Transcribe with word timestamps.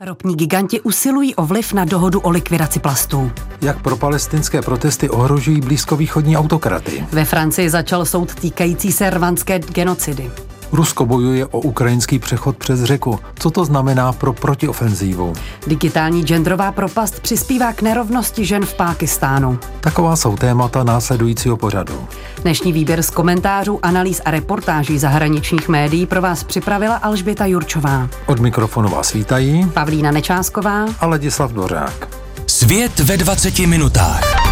Ropní 0.00 0.36
giganti 0.36 0.80
usilují 0.80 1.34
o 1.34 1.46
vliv 1.46 1.72
na 1.72 1.84
dohodu 1.84 2.20
o 2.20 2.30
likvidaci 2.30 2.80
plastů. 2.80 3.30
Jak 3.62 3.82
pro 3.82 3.96
palestinské 3.96 4.62
protesty 4.62 5.10
ohrožují 5.10 5.60
blízkovýchodní 5.60 6.36
autokraty. 6.36 7.06
Ve 7.12 7.24
Francii 7.24 7.70
začal 7.70 8.04
soud 8.04 8.34
týkající 8.34 8.92
se 8.92 9.10
rvanské 9.10 9.58
genocidy. 9.58 10.30
Rusko 10.72 11.06
bojuje 11.06 11.46
o 11.46 11.60
ukrajinský 11.60 12.18
přechod 12.18 12.56
přes 12.56 12.82
řeku. 12.82 13.18
Co 13.38 13.50
to 13.50 13.64
znamená 13.64 14.12
pro 14.12 14.32
protiofenzívu? 14.32 15.32
Digitální 15.66 16.22
genderová 16.24 16.72
propast 16.72 17.20
přispívá 17.20 17.72
k 17.72 17.82
nerovnosti 17.82 18.44
žen 18.44 18.66
v 18.66 18.74
Pákistánu. 18.74 19.58
Taková 19.80 20.16
jsou 20.16 20.36
témata 20.36 20.84
následujícího 20.84 21.56
pořadu. 21.56 22.08
Dnešní 22.42 22.72
výběr 22.72 23.02
z 23.02 23.10
komentářů, 23.10 23.78
analýz 23.82 24.20
a 24.24 24.30
reportáží 24.30 24.98
zahraničních 24.98 25.68
médií 25.68 26.06
pro 26.06 26.22
vás 26.22 26.44
připravila 26.44 26.96
Alžběta 26.96 27.46
Jurčová. 27.46 28.08
Od 28.26 28.40
mikrofonu 28.40 28.88
vás 28.88 29.12
vítají 29.12 29.70
Pavlína 29.74 30.10
Nečásková 30.10 30.86
a 31.00 31.06
Ladislav 31.06 31.52
Dvořák. 31.52 32.08
Svět 32.46 32.98
ve 33.00 33.16
20 33.16 33.58
minutách. 33.58 34.47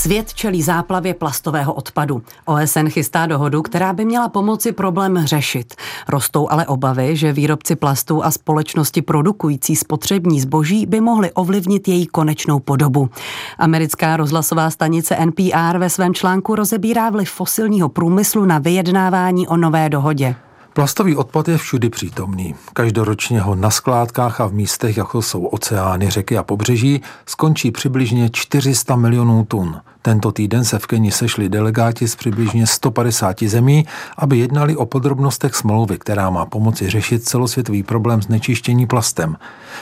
Svět 0.00 0.34
čelí 0.34 0.62
záplavě 0.62 1.14
plastového 1.14 1.74
odpadu. 1.74 2.22
OSN 2.44 2.88
chystá 2.88 3.26
dohodu, 3.26 3.62
která 3.62 3.92
by 3.92 4.04
měla 4.04 4.28
pomoci 4.28 4.72
problém 4.72 5.26
řešit. 5.26 5.74
Rostou 6.08 6.48
ale 6.50 6.66
obavy, 6.66 7.16
že 7.16 7.32
výrobci 7.32 7.76
plastů 7.76 8.24
a 8.24 8.30
společnosti 8.30 9.02
produkující 9.02 9.76
spotřební 9.76 10.40
zboží 10.40 10.86
by 10.86 11.00
mohly 11.00 11.32
ovlivnit 11.32 11.88
její 11.88 12.06
konečnou 12.06 12.58
podobu. 12.60 13.10
Americká 13.58 14.16
rozhlasová 14.16 14.70
stanice 14.70 15.16
NPR 15.26 15.78
ve 15.78 15.90
svém 15.90 16.14
článku 16.14 16.54
rozebírá 16.54 17.10
vliv 17.10 17.30
fosilního 17.30 17.88
průmyslu 17.88 18.44
na 18.44 18.58
vyjednávání 18.58 19.48
o 19.48 19.56
nové 19.56 19.88
dohodě. 19.88 20.36
Plastový 20.72 21.16
odpad 21.16 21.48
je 21.48 21.58
všudy 21.58 21.90
přítomný. 21.90 22.54
Každoročně 22.72 23.40
ho 23.40 23.54
na 23.54 23.70
skládkách 23.70 24.40
a 24.40 24.46
v 24.46 24.52
místech, 24.52 24.96
jako 24.96 25.22
jsou 25.22 25.44
oceány, 25.44 26.10
řeky 26.10 26.38
a 26.38 26.42
pobřeží, 26.42 27.02
skončí 27.26 27.70
přibližně 27.70 28.30
400 28.32 28.96
milionů 28.96 29.44
tun. 29.44 29.80
Tento 30.02 30.32
týden 30.32 30.64
se 30.64 30.78
v 30.78 30.86
Keni 30.86 31.12
sešli 31.12 31.48
delegáti 31.48 32.08
z 32.08 32.16
přibližně 32.16 32.66
150 32.66 33.42
zemí, 33.42 33.86
aby 34.18 34.38
jednali 34.38 34.76
o 34.76 34.86
podrobnostech 34.86 35.54
smlouvy, 35.54 35.98
která 35.98 36.30
má 36.30 36.46
pomoci 36.46 36.90
řešit 36.90 37.24
celosvětový 37.24 37.82
problém 37.82 38.22
znečištění 38.22 38.86
plastem. 38.86 39.36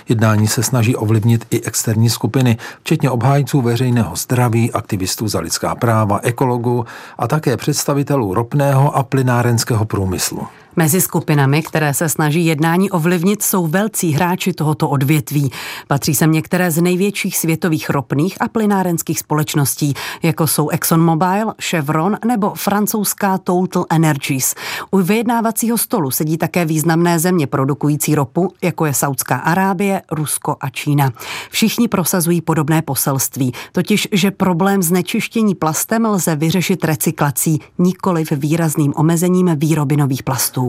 Jednání 0.08 0.48
se 0.48 0.62
snaží 0.62 0.96
ovlivnit 0.96 1.46
i 1.50 1.62
externí 1.62 2.10
skupiny, 2.10 2.56
včetně 2.80 3.10
obhájců 3.10 3.60
veřejného 3.60 4.16
zdraví, 4.16 4.72
aktivistů 4.72 5.28
za 5.28 5.40
lidská 5.40 5.74
práva, 5.74 6.20
ekologů 6.22 6.84
a 7.18 7.28
také 7.28 7.56
představitelů 7.56 8.34
ropného 8.34 8.96
a 8.96 9.02
plynárenského 9.02 9.84
průmyslu. 9.84 10.46
Mezi 10.78 11.00
skupinami, 11.00 11.62
které 11.62 11.94
se 11.94 12.08
snaží 12.08 12.46
jednání 12.46 12.90
ovlivnit, 12.90 13.42
jsou 13.42 13.66
velcí 13.66 14.12
hráči 14.12 14.52
tohoto 14.52 14.88
odvětví. 14.88 15.50
Patří 15.88 16.14
sem 16.14 16.32
některé 16.32 16.70
z 16.70 16.82
největších 16.82 17.38
světových 17.38 17.90
ropných 17.90 18.42
a 18.42 18.48
plynárenských 18.48 19.18
společností, 19.18 19.94
jako 20.22 20.46
jsou 20.46 20.68
ExxonMobil, 20.68 21.52
Chevron 21.62 22.16
nebo 22.26 22.52
francouzská 22.54 23.38
Total 23.38 23.86
Energies. 23.90 24.54
U 24.90 24.98
vyjednávacího 24.98 25.78
stolu 25.78 26.10
sedí 26.10 26.38
také 26.38 26.64
významné 26.64 27.18
země 27.18 27.46
produkující 27.46 28.14
ropu, 28.14 28.52
jako 28.62 28.86
je 28.86 28.94
Saudská 28.94 29.36
Arábie, 29.36 30.02
Rusko 30.10 30.56
a 30.60 30.70
Čína. 30.70 31.12
Všichni 31.50 31.88
prosazují 31.88 32.40
podobné 32.40 32.82
poselství, 32.82 33.52
totiž, 33.72 34.08
že 34.12 34.30
problém 34.30 34.82
znečištění 34.82 35.54
plastem 35.54 36.04
lze 36.04 36.36
vyřešit 36.36 36.84
recyklací, 36.84 37.60
nikoli 37.78 38.24
výrazným 38.30 38.92
omezením 38.96 39.50
výroby 39.56 39.96
nových 39.96 40.22
plastů. 40.22 40.67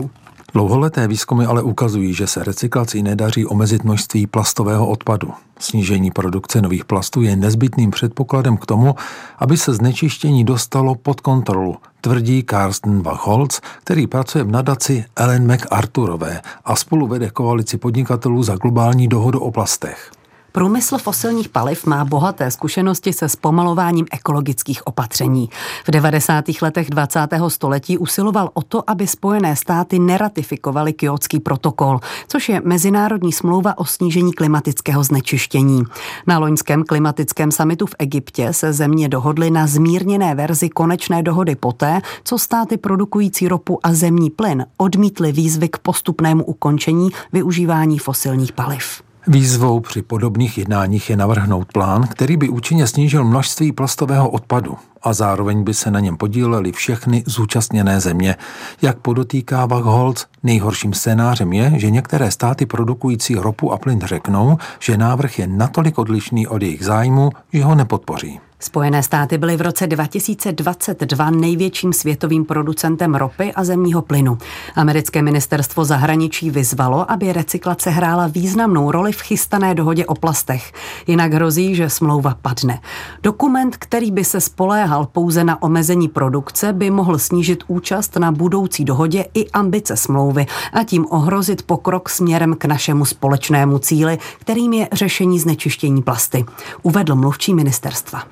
Dlouholeté 0.54 1.08
výzkumy 1.08 1.46
ale 1.46 1.62
ukazují, 1.62 2.14
že 2.14 2.26
se 2.26 2.44
recyklací 2.44 3.02
nedaří 3.02 3.46
omezit 3.46 3.84
množství 3.84 4.26
plastového 4.26 4.88
odpadu. 4.88 5.30
Snížení 5.58 6.10
produkce 6.10 6.62
nových 6.62 6.84
plastů 6.84 7.22
je 7.22 7.36
nezbytným 7.36 7.90
předpokladem 7.90 8.56
k 8.56 8.66
tomu, 8.66 8.94
aby 9.38 9.56
se 9.56 9.74
znečištění 9.74 10.44
dostalo 10.44 10.94
pod 10.94 11.20
kontrolu, 11.20 11.76
tvrdí 12.00 12.42
Karsten 12.42 13.02
Wachholz, 13.02 13.60
který 13.84 14.06
pracuje 14.06 14.44
v 14.44 14.50
nadaci 14.50 15.04
Ellen 15.16 15.46
MacArthurové 15.46 16.40
a 16.64 16.76
spolu 16.76 17.06
vede 17.06 17.30
koalici 17.30 17.78
podnikatelů 17.78 18.42
za 18.42 18.56
globální 18.56 19.08
dohodu 19.08 19.40
o 19.40 19.50
plastech. 19.50 20.10
Průmysl 20.52 20.98
fosilních 20.98 21.48
paliv 21.48 21.86
má 21.86 22.04
bohaté 22.04 22.50
zkušenosti 22.50 23.12
se 23.12 23.28
zpomalováním 23.28 24.06
ekologických 24.12 24.86
opatření. 24.86 25.48
V 25.86 25.90
90. 25.90 26.44
letech 26.62 26.90
20. 26.90 27.28
století 27.48 27.98
usiloval 27.98 28.50
o 28.54 28.62
to, 28.62 28.90
aby 28.90 29.06
Spojené 29.06 29.56
státy 29.56 29.98
neratifikovaly 29.98 30.92
Kyotský 30.92 31.40
protokol, 31.40 32.00
což 32.28 32.48
je 32.48 32.62
mezinárodní 32.64 33.32
smlouva 33.32 33.78
o 33.78 33.84
snížení 33.84 34.32
klimatického 34.32 35.04
znečištění. 35.04 35.82
Na 36.26 36.38
loňském 36.38 36.84
klimatickém 36.84 37.52
samitu 37.52 37.86
v 37.86 37.94
Egyptě 37.98 38.52
se 38.52 38.72
země 38.72 39.08
dohodly 39.08 39.50
na 39.50 39.66
zmírněné 39.66 40.34
verzi 40.34 40.68
konečné 40.68 41.22
dohody 41.22 41.54
poté, 41.56 42.00
co 42.24 42.38
státy 42.38 42.76
produkující 42.76 43.48
ropu 43.48 43.78
a 43.82 43.94
zemní 43.94 44.30
plyn 44.30 44.66
odmítly 44.76 45.32
výzvy 45.32 45.68
k 45.68 45.78
postupnému 45.78 46.44
ukončení 46.44 47.10
využívání 47.32 47.98
fosilních 47.98 48.52
paliv. 48.52 49.09
Výzvou 49.26 49.80
při 49.80 50.02
podobných 50.02 50.58
jednáních 50.58 51.10
je 51.10 51.16
navrhnout 51.16 51.72
plán, 51.72 52.06
který 52.06 52.36
by 52.36 52.48
účinně 52.48 52.86
snížil 52.86 53.24
množství 53.24 53.72
plastového 53.72 54.30
odpadu 54.30 54.76
a 55.02 55.12
zároveň 55.12 55.64
by 55.64 55.74
se 55.74 55.90
na 55.90 56.00
něm 56.00 56.16
podílely 56.16 56.72
všechny 56.72 57.22
zúčastněné 57.26 58.00
země. 58.00 58.36
Jak 58.82 58.98
podotýká 58.98 59.66
Wachholz, 59.66 60.26
nejhorším 60.42 60.94
scénářem 60.94 61.52
je, 61.52 61.72
že 61.76 61.90
některé 61.90 62.30
státy 62.30 62.66
produkující 62.66 63.34
ropu 63.34 63.72
a 63.72 63.78
plyn 63.78 64.00
řeknou, 64.04 64.58
že 64.78 64.96
návrh 64.96 65.38
je 65.38 65.46
natolik 65.46 65.98
odlišný 65.98 66.46
od 66.46 66.62
jejich 66.62 66.84
zájmu, 66.84 67.30
že 67.52 67.64
ho 67.64 67.74
nepodpoří. 67.74 68.40
Spojené 68.62 69.02
státy 69.02 69.38
byly 69.38 69.56
v 69.56 69.60
roce 69.60 69.86
2022 69.86 71.30
největším 71.30 71.92
světovým 71.92 72.44
producentem 72.44 73.14
ropy 73.14 73.52
a 73.52 73.64
zemního 73.64 74.02
plynu. 74.02 74.38
Americké 74.74 75.22
ministerstvo 75.22 75.84
zahraničí 75.84 76.50
vyzvalo, 76.50 77.10
aby 77.10 77.32
recyklace 77.32 77.90
hrála 77.90 78.26
významnou 78.26 78.90
roli 78.90 79.12
v 79.12 79.20
chystané 79.20 79.74
dohodě 79.74 80.06
o 80.06 80.14
plastech. 80.14 80.72
Jinak 81.06 81.32
hrozí, 81.32 81.74
že 81.74 81.90
smlouva 81.90 82.36
padne. 82.42 82.80
Dokument, 83.22 83.76
který 83.76 84.10
by 84.10 84.24
se 84.24 84.40
spoléhal 84.40 85.06
pouze 85.06 85.44
na 85.44 85.62
omezení 85.62 86.08
produkce, 86.08 86.72
by 86.72 86.90
mohl 86.90 87.18
snížit 87.18 87.64
účast 87.66 88.16
na 88.16 88.32
budoucí 88.32 88.84
dohodě 88.84 89.24
i 89.34 89.50
ambice 89.50 89.96
smlouvy 89.96 90.46
a 90.72 90.84
tím 90.84 91.06
ohrozit 91.10 91.62
pokrok 91.62 92.08
směrem 92.08 92.54
k 92.54 92.64
našemu 92.64 93.04
společnému 93.04 93.78
cíli, 93.78 94.18
kterým 94.38 94.72
je 94.72 94.88
řešení 94.92 95.38
znečištění 95.38 96.02
plasty, 96.02 96.44
uvedl 96.82 97.14
mluvčí 97.14 97.54
ministerstva. 97.54 98.22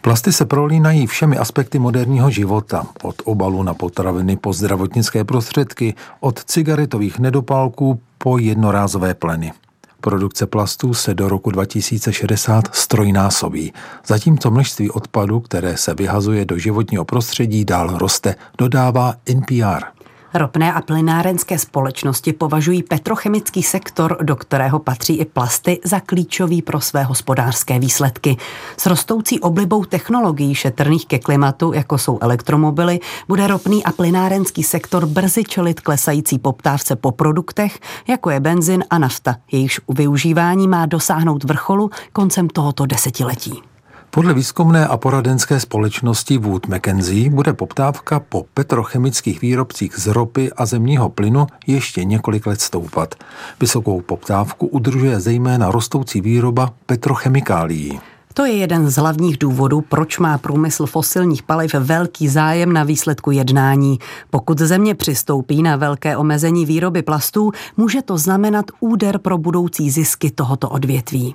Plasty 0.00 0.32
se 0.32 0.44
prolínají 0.44 1.06
všemi 1.06 1.38
aspekty 1.38 1.78
moderního 1.78 2.30
života, 2.30 2.86
od 3.02 3.22
obalu 3.24 3.62
na 3.62 3.74
potraviny 3.74 4.36
po 4.36 4.52
zdravotnické 4.52 5.24
prostředky, 5.24 5.94
od 6.20 6.44
cigaretových 6.44 7.18
nedopálků 7.18 8.00
po 8.18 8.38
jednorázové 8.38 9.14
pleny. 9.14 9.52
Produkce 10.00 10.46
plastů 10.46 10.94
se 10.94 11.14
do 11.14 11.28
roku 11.28 11.50
2060 11.50 12.74
strojnásobí, 12.74 13.72
zatímco 14.06 14.50
množství 14.50 14.90
odpadu, 14.90 15.40
které 15.40 15.76
se 15.76 15.94
vyhazuje 15.94 16.44
do 16.44 16.58
životního 16.58 17.04
prostředí, 17.04 17.64
dál 17.64 17.98
roste, 17.98 18.34
dodává 18.58 19.14
NPR. 19.34 20.01
Ropné 20.34 20.72
a 20.72 20.80
plynárenské 20.80 21.58
společnosti 21.58 22.32
považují 22.32 22.82
petrochemický 22.82 23.62
sektor, 23.62 24.18
do 24.22 24.36
kterého 24.36 24.78
patří 24.78 25.18
i 25.18 25.24
plasty, 25.24 25.80
za 25.84 26.00
klíčový 26.00 26.62
pro 26.62 26.80
své 26.80 27.02
hospodářské 27.02 27.78
výsledky. 27.78 28.36
S 28.76 28.86
rostoucí 28.86 29.40
oblibou 29.40 29.84
technologií 29.84 30.54
šetrných 30.54 31.06
ke 31.06 31.18
klimatu, 31.18 31.72
jako 31.72 31.98
jsou 31.98 32.18
elektromobily, 32.20 33.00
bude 33.28 33.46
ropný 33.46 33.84
a 33.84 33.92
plynárenský 33.92 34.62
sektor 34.62 35.06
brzy 35.06 35.44
čelit 35.44 35.80
klesající 35.80 36.38
poptávce 36.38 36.96
po 36.96 37.12
produktech, 37.12 37.78
jako 38.08 38.30
je 38.30 38.40
benzin 38.40 38.84
a 38.90 38.98
nafta. 38.98 39.36
Jejichž 39.52 39.80
využívání 39.88 40.68
má 40.68 40.86
dosáhnout 40.86 41.44
vrcholu 41.44 41.90
koncem 42.12 42.48
tohoto 42.48 42.86
desetiletí. 42.86 43.71
Podle 44.14 44.34
výzkumné 44.34 44.86
a 44.86 44.96
poradenské 44.96 45.60
společnosti 45.60 46.38
Wood 46.38 46.66
Mackenzie 46.66 47.30
bude 47.30 47.52
poptávka 47.52 48.20
po 48.20 48.44
petrochemických 48.54 49.40
výrobcích 49.40 49.98
z 49.98 50.06
ropy 50.06 50.52
a 50.52 50.66
zemního 50.66 51.08
plynu 51.08 51.46
ještě 51.66 52.04
několik 52.04 52.46
let 52.46 52.60
stoupat. 52.60 53.14
Vysokou 53.60 54.00
poptávku 54.00 54.66
udržuje 54.66 55.20
zejména 55.20 55.70
rostoucí 55.70 56.20
výroba 56.20 56.72
petrochemikálií. 56.86 58.00
To 58.34 58.44
je 58.44 58.52
jeden 58.52 58.90
z 58.90 58.96
hlavních 58.96 59.38
důvodů, 59.38 59.80
proč 59.80 60.18
má 60.18 60.38
průmysl 60.38 60.86
fosilních 60.86 61.42
paliv 61.42 61.74
velký 61.74 62.28
zájem 62.28 62.72
na 62.72 62.84
výsledku 62.84 63.30
jednání. 63.30 63.98
Pokud 64.30 64.58
země 64.58 64.94
přistoupí 64.94 65.62
na 65.62 65.76
velké 65.76 66.16
omezení 66.16 66.66
výroby 66.66 67.02
plastů, 67.02 67.52
může 67.76 68.02
to 68.02 68.18
znamenat 68.18 68.64
úder 68.80 69.18
pro 69.18 69.38
budoucí 69.38 69.90
zisky 69.90 70.30
tohoto 70.30 70.68
odvětví. 70.68 71.34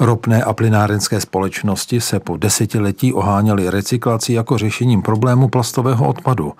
Ropné 0.00 0.44
a 0.44 0.52
plynárenské 0.52 1.20
společnosti 1.20 2.00
se 2.00 2.20
po 2.20 2.36
desetiletí 2.36 3.12
oháněly 3.12 3.70
recyklací 3.70 4.32
jako 4.32 4.58
řešením 4.58 5.02
problému 5.02 5.48
plastového 5.48 6.08
odpadu. 6.08 6.52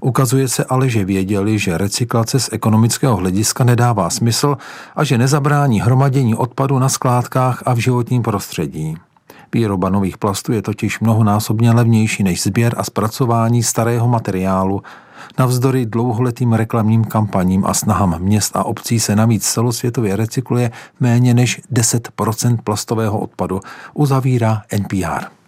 Ukazuje 0.00 0.48
se 0.48 0.64
ale, 0.64 0.88
že 0.88 1.04
věděli, 1.04 1.58
že 1.58 1.78
recyklace 1.78 2.40
z 2.40 2.48
ekonomického 2.52 3.16
hlediska 3.16 3.64
nedává 3.64 4.10
smysl 4.10 4.56
a 4.96 5.04
že 5.04 5.18
nezabrání 5.18 5.80
hromadění 5.80 6.34
odpadu 6.34 6.78
na 6.78 6.88
skládkách 6.88 7.62
a 7.66 7.74
v 7.74 7.78
životním 7.78 8.22
prostředí. 8.22 8.96
Výroba 9.52 9.88
nových 9.88 10.18
plastů 10.18 10.52
je 10.52 10.62
totiž 10.62 11.00
mnohonásobně 11.00 11.72
levnější 11.72 12.22
než 12.22 12.42
sběr 12.42 12.74
a 12.76 12.84
zpracování 12.84 13.62
starého 13.62 14.08
materiálu. 14.08 14.82
Navzdory 15.38 15.86
dlouholetým 15.86 16.52
reklamním 16.52 17.04
kampaním 17.04 17.66
a 17.66 17.74
snahám 17.74 18.18
měst 18.18 18.56
a 18.56 18.64
obcí 18.64 19.00
se 19.00 19.16
navíc 19.16 19.44
celosvětově 19.46 20.16
recykluje 20.16 20.70
méně 21.00 21.34
než 21.34 21.60
10% 21.72 22.58
plastového 22.64 23.18
odpadu, 23.18 23.60
uzavírá 23.94 24.62
NPR. 24.78 25.39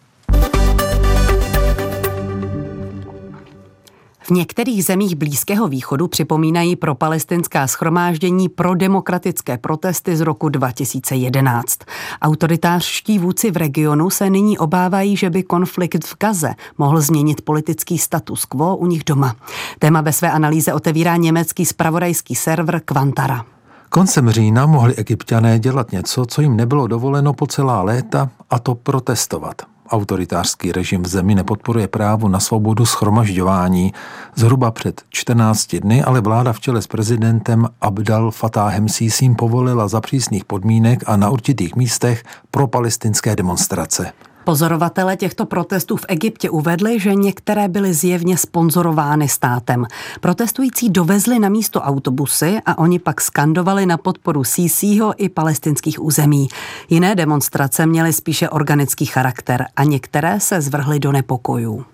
V 4.22 4.30
některých 4.30 4.84
zemích 4.84 5.16
Blízkého 5.16 5.69
východu 5.69 6.08
připomínají 6.08 6.76
pro 6.76 6.94
palestinská 6.94 7.66
schromáždění 7.66 8.48
pro 8.48 8.74
demokratické 8.74 9.58
protesty 9.58 10.16
z 10.16 10.20
roku 10.20 10.48
2011. 10.48 11.78
Autoritářští 12.22 13.19
vůdci 13.19 13.50
v 13.50 13.56
regionu 13.56 14.10
se 14.10 14.30
nyní 14.30 14.58
obávají, 14.58 15.16
že 15.16 15.30
by 15.30 15.42
konflikt 15.42 16.04
v 16.04 16.16
Gaze 16.20 16.54
mohl 16.78 17.00
změnit 17.00 17.40
politický 17.40 17.98
status 17.98 18.44
quo 18.44 18.76
u 18.76 18.86
nich 18.86 19.04
doma. 19.04 19.36
Téma 19.78 20.00
ve 20.00 20.12
své 20.12 20.30
analýze 20.30 20.72
otevírá 20.75 21.16
německý 21.16 21.66
spravodajský 21.66 22.34
server 22.34 22.80
Quantara. 22.84 23.44
Koncem 23.88 24.30
října 24.30 24.66
mohli 24.66 24.94
egyptiané 24.94 25.58
dělat 25.58 25.92
něco, 25.92 26.26
co 26.26 26.42
jim 26.42 26.56
nebylo 26.56 26.86
dovoleno 26.86 27.32
po 27.32 27.46
celá 27.46 27.82
léta, 27.82 28.30
a 28.50 28.58
to 28.58 28.75
protestovat. 28.75 29.71
Autoritářský 29.92 30.72
režim 30.72 31.02
v 31.02 31.06
zemi 31.06 31.34
nepodporuje 31.34 31.88
právo 31.88 32.28
na 32.28 32.40
svobodu 32.40 32.86
schromažďování. 32.86 33.94
Zhruba 34.34 34.70
před 34.70 35.02
14 35.08 35.76
dny 35.76 36.02
ale 36.02 36.20
vláda 36.20 36.52
v 36.52 36.60
čele 36.60 36.82
s 36.82 36.86
prezidentem 36.86 37.68
Abdal 37.80 38.30
Fatáhem 38.30 38.88
Sísím 38.88 39.34
povolila 39.34 39.88
za 39.88 40.00
přísných 40.00 40.44
podmínek 40.44 41.04
a 41.06 41.16
na 41.16 41.30
určitých 41.30 41.76
místech 41.76 42.24
pro 42.50 42.66
palestinské 42.66 43.36
demonstrace. 43.36 44.12
Pozorovatele 44.44 45.16
těchto 45.16 45.46
protestů 45.46 45.96
v 45.96 46.04
Egyptě 46.08 46.50
uvedli, 46.50 47.00
že 47.00 47.14
některé 47.14 47.68
byly 47.68 47.94
zjevně 47.94 48.36
sponzorovány 48.36 49.28
státem. 49.28 49.86
Protestující 50.20 50.90
dovezli 50.90 51.38
na 51.38 51.48
místo 51.48 51.80
autobusy 51.80 52.58
a 52.66 52.78
oni 52.78 52.98
pak 52.98 53.20
skandovali 53.20 53.86
na 53.86 53.96
podporu 53.96 54.44
Sísího 54.44 55.14
i 55.16 55.28
palestinských 55.28 56.02
území. 56.02 56.48
Jiné 56.90 57.14
demonstrace 57.14 57.86
měly 57.86 58.12
spíše 58.12 58.48
organický 58.48 59.06
charakter 59.06 59.66
a 59.76 59.84
některé 59.84 60.40
se 60.40 60.60
zvrhly 60.60 60.98
do 60.98 61.12
nepokojů. 61.12 61.84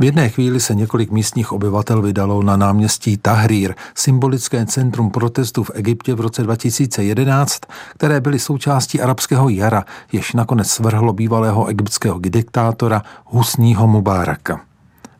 V 0.00 0.04
jedné 0.04 0.28
chvíli 0.28 0.60
se 0.60 0.74
několik 0.74 1.10
místních 1.10 1.52
obyvatel 1.52 2.02
vydalo 2.02 2.42
na 2.42 2.56
náměstí 2.56 3.16
Tahrir, 3.16 3.74
symbolické 3.94 4.66
centrum 4.66 5.10
protestu 5.10 5.64
v 5.64 5.70
Egyptě 5.74 6.14
v 6.14 6.20
roce 6.20 6.42
2011, 6.42 7.60
které 7.94 8.20
byly 8.20 8.38
součástí 8.38 9.00
arabského 9.00 9.48
jara, 9.48 9.84
jež 10.12 10.32
nakonec 10.32 10.70
svrhlo 10.70 11.12
bývalého 11.12 11.66
egyptského 11.66 12.18
diktátora 12.18 13.02
Husního 13.24 13.86
Mubáraka. 13.86 14.60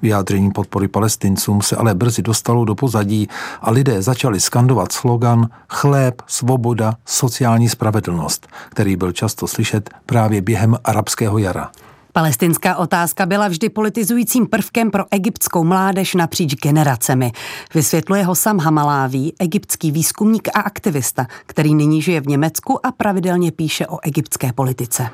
Vyjádření 0.02 0.50
podpory 0.50 0.88
palestincům 0.88 1.62
se 1.62 1.76
ale 1.76 1.94
brzy 1.94 2.22
dostalo 2.22 2.64
do 2.64 2.74
pozadí 2.74 3.28
a 3.60 3.70
lidé 3.70 4.02
začali 4.02 4.40
skandovat 4.40 4.92
slogan 4.92 5.48
chléb, 5.68 6.22
svoboda, 6.26 6.94
sociální 7.06 7.68
spravedlnost, 7.68 8.46
který 8.68 8.96
byl 8.96 9.12
často 9.12 9.46
slyšet 9.46 9.90
právě 10.06 10.42
během 10.42 10.76
arabského 10.84 11.38
jara. 11.38 11.70
Palestinská 12.12 12.76
otázka 12.76 13.26
byla 13.26 13.48
vždy 13.48 13.68
politizujícím 13.68 14.46
prvkem 14.46 14.90
pro 14.90 15.04
egyptskou 15.10 15.64
mládež 15.64 16.14
napříč 16.14 16.54
generacemi. 16.54 17.32
Vysvětluje 17.74 18.24
ho 18.24 18.34
Sam 18.34 18.58
Hamaláví, 18.58 19.34
egyptský 19.38 19.90
výzkumník 19.90 20.48
a 20.54 20.60
aktivista, 20.60 21.26
který 21.46 21.74
nyní 21.74 22.02
žije 22.02 22.20
v 22.20 22.26
Německu 22.26 22.86
a 22.86 22.92
pravidelně 22.92 23.52
píše 23.52 23.86
o 23.86 23.98
egyptské 24.02 24.52
politice. 24.52 25.08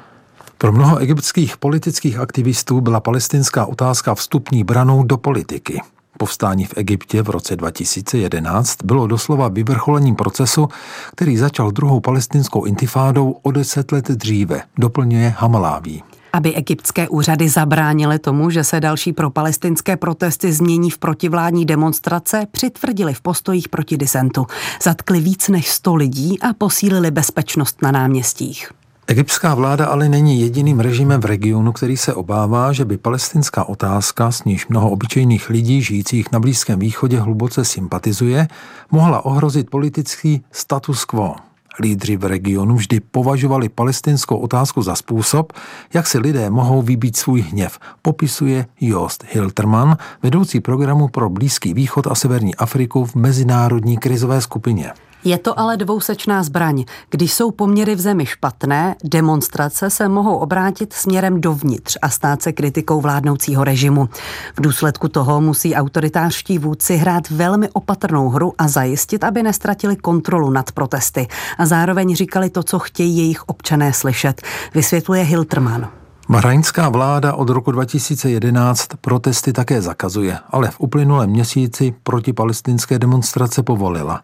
Pro 0.58 0.72
mnoho 0.72 0.98
egyptských 0.98 1.56
politických 1.56 2.18
aktivistů 2.18 2.80
byla 2.80 3.00
palestinská 3.00 3.66
otázka 3.66 4.14
vstupní 4.14 4.64
branou 4.64 5.02
do 5.02 5.16
politiky. 5.16 5.80
Povstání 6.18 6.64
v 6.64 6.76
Egyptě 6.76 7.22
v 7.22 7.30
roce 7.30 7.56
2011 7.56 8.84
bylo 8.84 9.06
doslova 9.06 9.48
vyvrcholením 9.48 10.14
procesu, 10.14 10.68
který 11.12 11.36
začal 11.36 11.70
druhou 11.70 12.00
palestinskou 12.00 12.64
intifádou 12.64 13.36
o 13.42 13.50
deset 13.50 13.92
let 13.92 14.08
dříve, 14.08 14.62
doplňuje 14.78 15.34
Hamaláví 15.38 16.02
aby 16.34 16.54
egyptské 16.54 17.08
úřady 17.08 17.48
zabránily 17.48 18.18
tomu, 18.18 18.50
že 18.50 18.64
se 18.64 18.80
další 18.80 19.12
pro 19.12 19.30
palestinské 19.30 19.96
protesty 19.96 20.52
změní 20.52 20.90
v 20.90 20.98
protivládní 20.98 21.66
demonstrace, 21.66 22.46
přitvrdili 22.50 23.14
v 23.14 23.20
postojích 23.20 23.68
proti 23.68 23.96
disentu. 23.96 24.46
Zatkli 24.82 25.20
víc 25.20 25.48
než 25.48 25.70
100 25.70 25.94
lidí 25.94 26.40
a 26.40 26.52
posílili 26.52 27.10
bezpečnost 27.10 27.82
na 27.82 27.92
náměstích. 27.92 28.70
Egyptská 29.06 29.54
vláda 29.54 29.86
ale 29.86 30.08
není 30.08 30.40
jediným 30.40 30.80
režimem 30.80 31.20
v 31.20 31.24
regionu, 31.24 31.72
který 31.72 31.96
se 31.96 32.14
obává, 32.14 32.72
že 32.72 32.84
by 32.84 32.96
palestinská 32.96 33.64
otázka, 33.64 34.30
s 34.30 34.44
níž 34.44 34.66
mnoho 34.66 34.90
obyčejných 34.90 35.50
lidí 35.50 35.82
žijících 35.82 36.32
na 36.32 36.40
Blízkém 36.40 36.78
východě 36.78 37.20
hluboce 37.20 37.64
sympatizuje, 37.64 38.48
mohla 38.90 39.24
ohrozit 39.24 39.70
politický 39.70 40.44
status 40.52 41.04
quo. 41.04 41.34
Lídři 41.80 42.16
v 42.16 42.24
regionu 42.24 42.76
vždy 42.76 43.00
považovali 43.00 43.68
palestinskou 43.68 44.36
otázku 44.36 44.82
za 44.82 44.94
způsob, 44.94 45.52
jak 45.94 46.06
si 46.06 46.18
lidé 46.18 46.50
mohou 46.50 46.82
vybít 46.82 47.16
svůj 47.16 47.40
hněv, 47.40 47.78
popisuje 48.02 48.66
Jost 48.80 49.24
Hilterman, 49.32 49.96
vedoucí 50.22 50.60
programu 50.60 51.08
pro 51.08 51.30
Blízký 51.30 51.74
východ 51.74 52.06
a 52.06 52.14
Severní 52.14 52.54
Afriku 52.54 53.04
v 53.04 53.14
mezinárodní 53.14 53.98
krizové 53.98 54.40
skupině. 54.40 54.92
Je 55.24 55.38
to 55.38 55.58
ale 55.58 55.76
dvousečná 55.76 56.42
zbraň. 56.42 56.84
Když 57.10 57.32
jsou 57.32 57.50
poměry 57.50 57.94
v 57.94 58.00
zemi 58.00 58.26
špatné, 58.26 58.96
demonstrace 59.04 59.90
se 59.90 60.08
mohou 60.08 60.36
obrátit 60.36 60.92
směrem 60.92 61.40
dovnitř 61.40 61.96
a 62.02 62.08
stát 62.08 62.42
se 62.42 62.52
kritikou 62.52 63.00
vládnoucího 63.00 63.64
režimu. 63.64 64.08
V 64.56 64.60
důsledku 64.60 65.08
toho 65.08 65.40
musí 65.40 65.74
autoritářští 65.74 66.58
vůdci 66.58 66.96
hrát 66.96 67.30
velmi 67.30 67.68
opatrnou 67.68 68.28
hru 68.28 68.52
a 68.58 68.68
zajistit, 68.68 69.24
aby 69.24 69.42
nestratili 69.42 69.96
kontrolu 69.96 70.50
nad 70.50 70.72
protesty 70.72 71.26
a 71.58 71.66
zároveň 71.66 72.16
říkali 72.16 72.50
to, 72.50 72.62
co 72.62 72.78
chtějí 72.78 73.18
jejich 73.18 73.48
občané 73.48 73.92
slyšet, 73.92 74.42
vysvětluje 74.74 75.22
Hilterman. 75.22 76.03
Bahrajnská 76.28 76.88
vláda 76.88 77.34
od 77.34 77.50
roku 77.50 77.72
2011 77.72 78.88
protesty 79.00 79.52
také 79.52 79.82
zakazuje, 79.82 80.38
ale 80.50 80.70
v 80.70 80.80
uplynulém 80.80 81.30
měsíci 81.30 81.94
protipalestinské 82.02 82.98
demonstrace 82.98 83.62
povolila. 83.62 84.22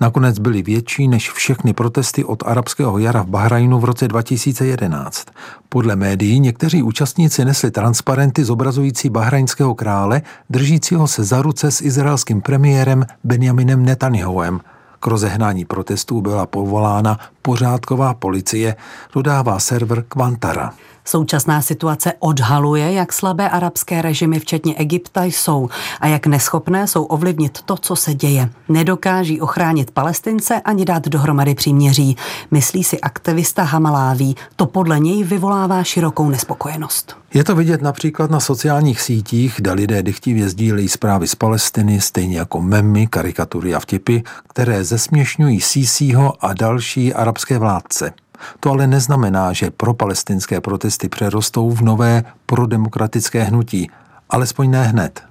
Nakonec 0.00 0.38
byly 0.38 0.62
větší 0.62 1.08
než 1.08 1.30
všechny 1.30 1.72
protesty 1.72 2.24
od 2.24 2.42
arabského 2.46 2.98
jara 2.98 3.22
v 3.22 3.26
Bahrajnu 3.26 3.78
v 3.78 3.84
roce 3.84 4.08
2011. 4.08 5.26
Podle 5.68 5.96
médií 5.96 6.40
někteří 6.40 6.82
účastníci 6.82 7.44
nesli 7.44 7.70
transparenty 7.70 8.44
zobrazující 8.44 9.10
bahrajnského 9.10 9.74
krále, 9.74 10.22
držícího 10.50 11.06
se 11.06 11.24
za 11.24 11.42
ruce 11.42 11.70
s 11.70 11.80
izraelským 11.80 12.40
premiérem 12.40 13.06
Benjaminem 13.24 13.84
Netanyahuem. 13.84 14.60
K 15.00 15.06
rozehnání 15.06 15.64
protestů 15.64 16.20
byla 16.20 16.46
povolána 16.46 17.18
pořádková 17.42 18.14
policie, 18.14 18.76
dodává 19.14 19.58
server 19.58 20.02
Quantara. 20.02 20.72
Současná 21.04 21.62
situace 21.62 22.12
odhaluje, 22.18 22.92
jak 22.92 23.12
slabé 23.12 23.50
arabské 23.50 24.02
režimy, 24.02 24.40
včetně 24.40 24.74
Egypta, 24.74 25.24
jsou 25.24 25.68
a 26.00 26.06
jak 26.06 26.26
neschopné 26.26 26.86
jsou 26.86 27.04
ovlivnit 27.04 27.62
to, 27.62 27.76
co 27.76 27.96
se 27.96 28.14
děje. 28.14 28.50
Nedokáží 28.68 29.40
ochránit 29.40 29.90
Palestince 29.90 30.60
ani 30.60 30.84
dát 30.84 31.08
dohromady 31.08 31.54
příměří. 31.54 32.16
Myslí 32.50 32.84
si 32.84 33.00
aktivista 33.00 33.62
Hamaláví. 33.62 34.36
To 34.56 34.66
podle 34.66 35.00
něj 35.00 35.24
vyvolává 35.24 35.84
širokou 35.84 36.28
nespokojenost. 36.28 37.16
Je 37.34 37.44
to 37.44 37.56
vidět 37.56 37.82
například 37.82 38.30
na 38.30 38.40
sociálních 38.40 39.00
sítích, 39.00 39.54
kde 39.56 39.72
lidé 39.72 40.02
dychtivě 40.02 40.48
sdílejí 40.48 40.88
zprávy 40.88 41.28
z 41.28 41.34
Palestiny, 41.34 42.00
stejně 42.00 42.38
jako 42.38 42.60
memy, 42.60 43.06
karikatury 43.06 43.74
a 43.74 43.80
vtipy, 43.80 44.18
které 44.48 44.84
zesměšňují 44.84 45.60
Sísího 45.60 46.44
a 46.44 46.52
další 46.52 47.14
arabské 47.14 47.29
vládce. 47.58 48.12
To 48.60 48.70
ale 48.70 48.86
neznamená, 48.86 49.52
že 49.52 49.70
pro 49.70 49.94
palestinské 49.94 50.60
protesty 50.60 51.08
přerostou 51.08 51.70
v 51.70 51.82
nové 51.82 52.24
prodemokratické 52.46 53.42
hnutí, 53.42 53.90
alespoň 54.30 54.70
ne 54.70 54.84
hned. 54.84 55.29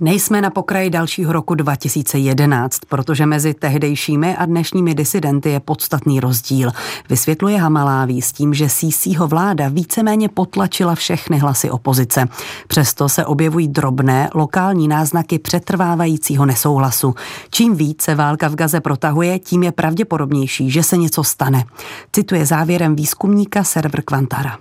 Nejsme 0.00 0.40
na 0.40 0.50
pokraji 0.50 0.90
dalšího 0.90 1.32
roku 1.32 1.54
2011, 1.54 2.78
protože 2.88 3.26
mezi 3.26 3.54
tehdejšími 3.54 4.36
a 4.36 4.46
dnešními 4.46 4.94
disidenty 4.94 5.50
je 5.50 5.60
podstatný 5.60 6.20
rozdíl. 6.20 6.70
Vysvětluje 7.08 7.58
Hamaláví 7.58 8.22
s 8.22 8.32
tím, 8.32 8.54
že 8.54 8.68
Sisiho 8.68 9.28
vláda 9.28 9.68
víceméně 9.68 10.28
potlačila 10.28 10.94
všechny 10.94 11.38
hlasy 11.38 11.70
opozice. 11.70 12.28
Přesto 12.68 13.08
se 13.08 13.26
objevují 13.26 13.68
drobné 13.68 14.30
lokální 14.34 14.88
náznaky 14.88 15.38
přetrvávajícího 15.38 16.46
nesouhlasu. 16.46 17.14
Čím 17.50 17.76
více 17.76 18.14
válka 18.14 18.48
v 18.48 18.54
Gaze 18.54 18.80
protahuje, 18.80 19.38
tím 19.38 19.62
je 19.62 19.72
pravděpodobnější, 19.72 20.70
že 20.70 20.82
se 20.82 20.96
něco 20.96 21.24
stane. 21.24 21.64
Cituje 22.12 22.46
závěrem 22.46 22.96
výzkumníka 22.96 23.64
server 23.64 24.02
Quantara. 24.02 24.58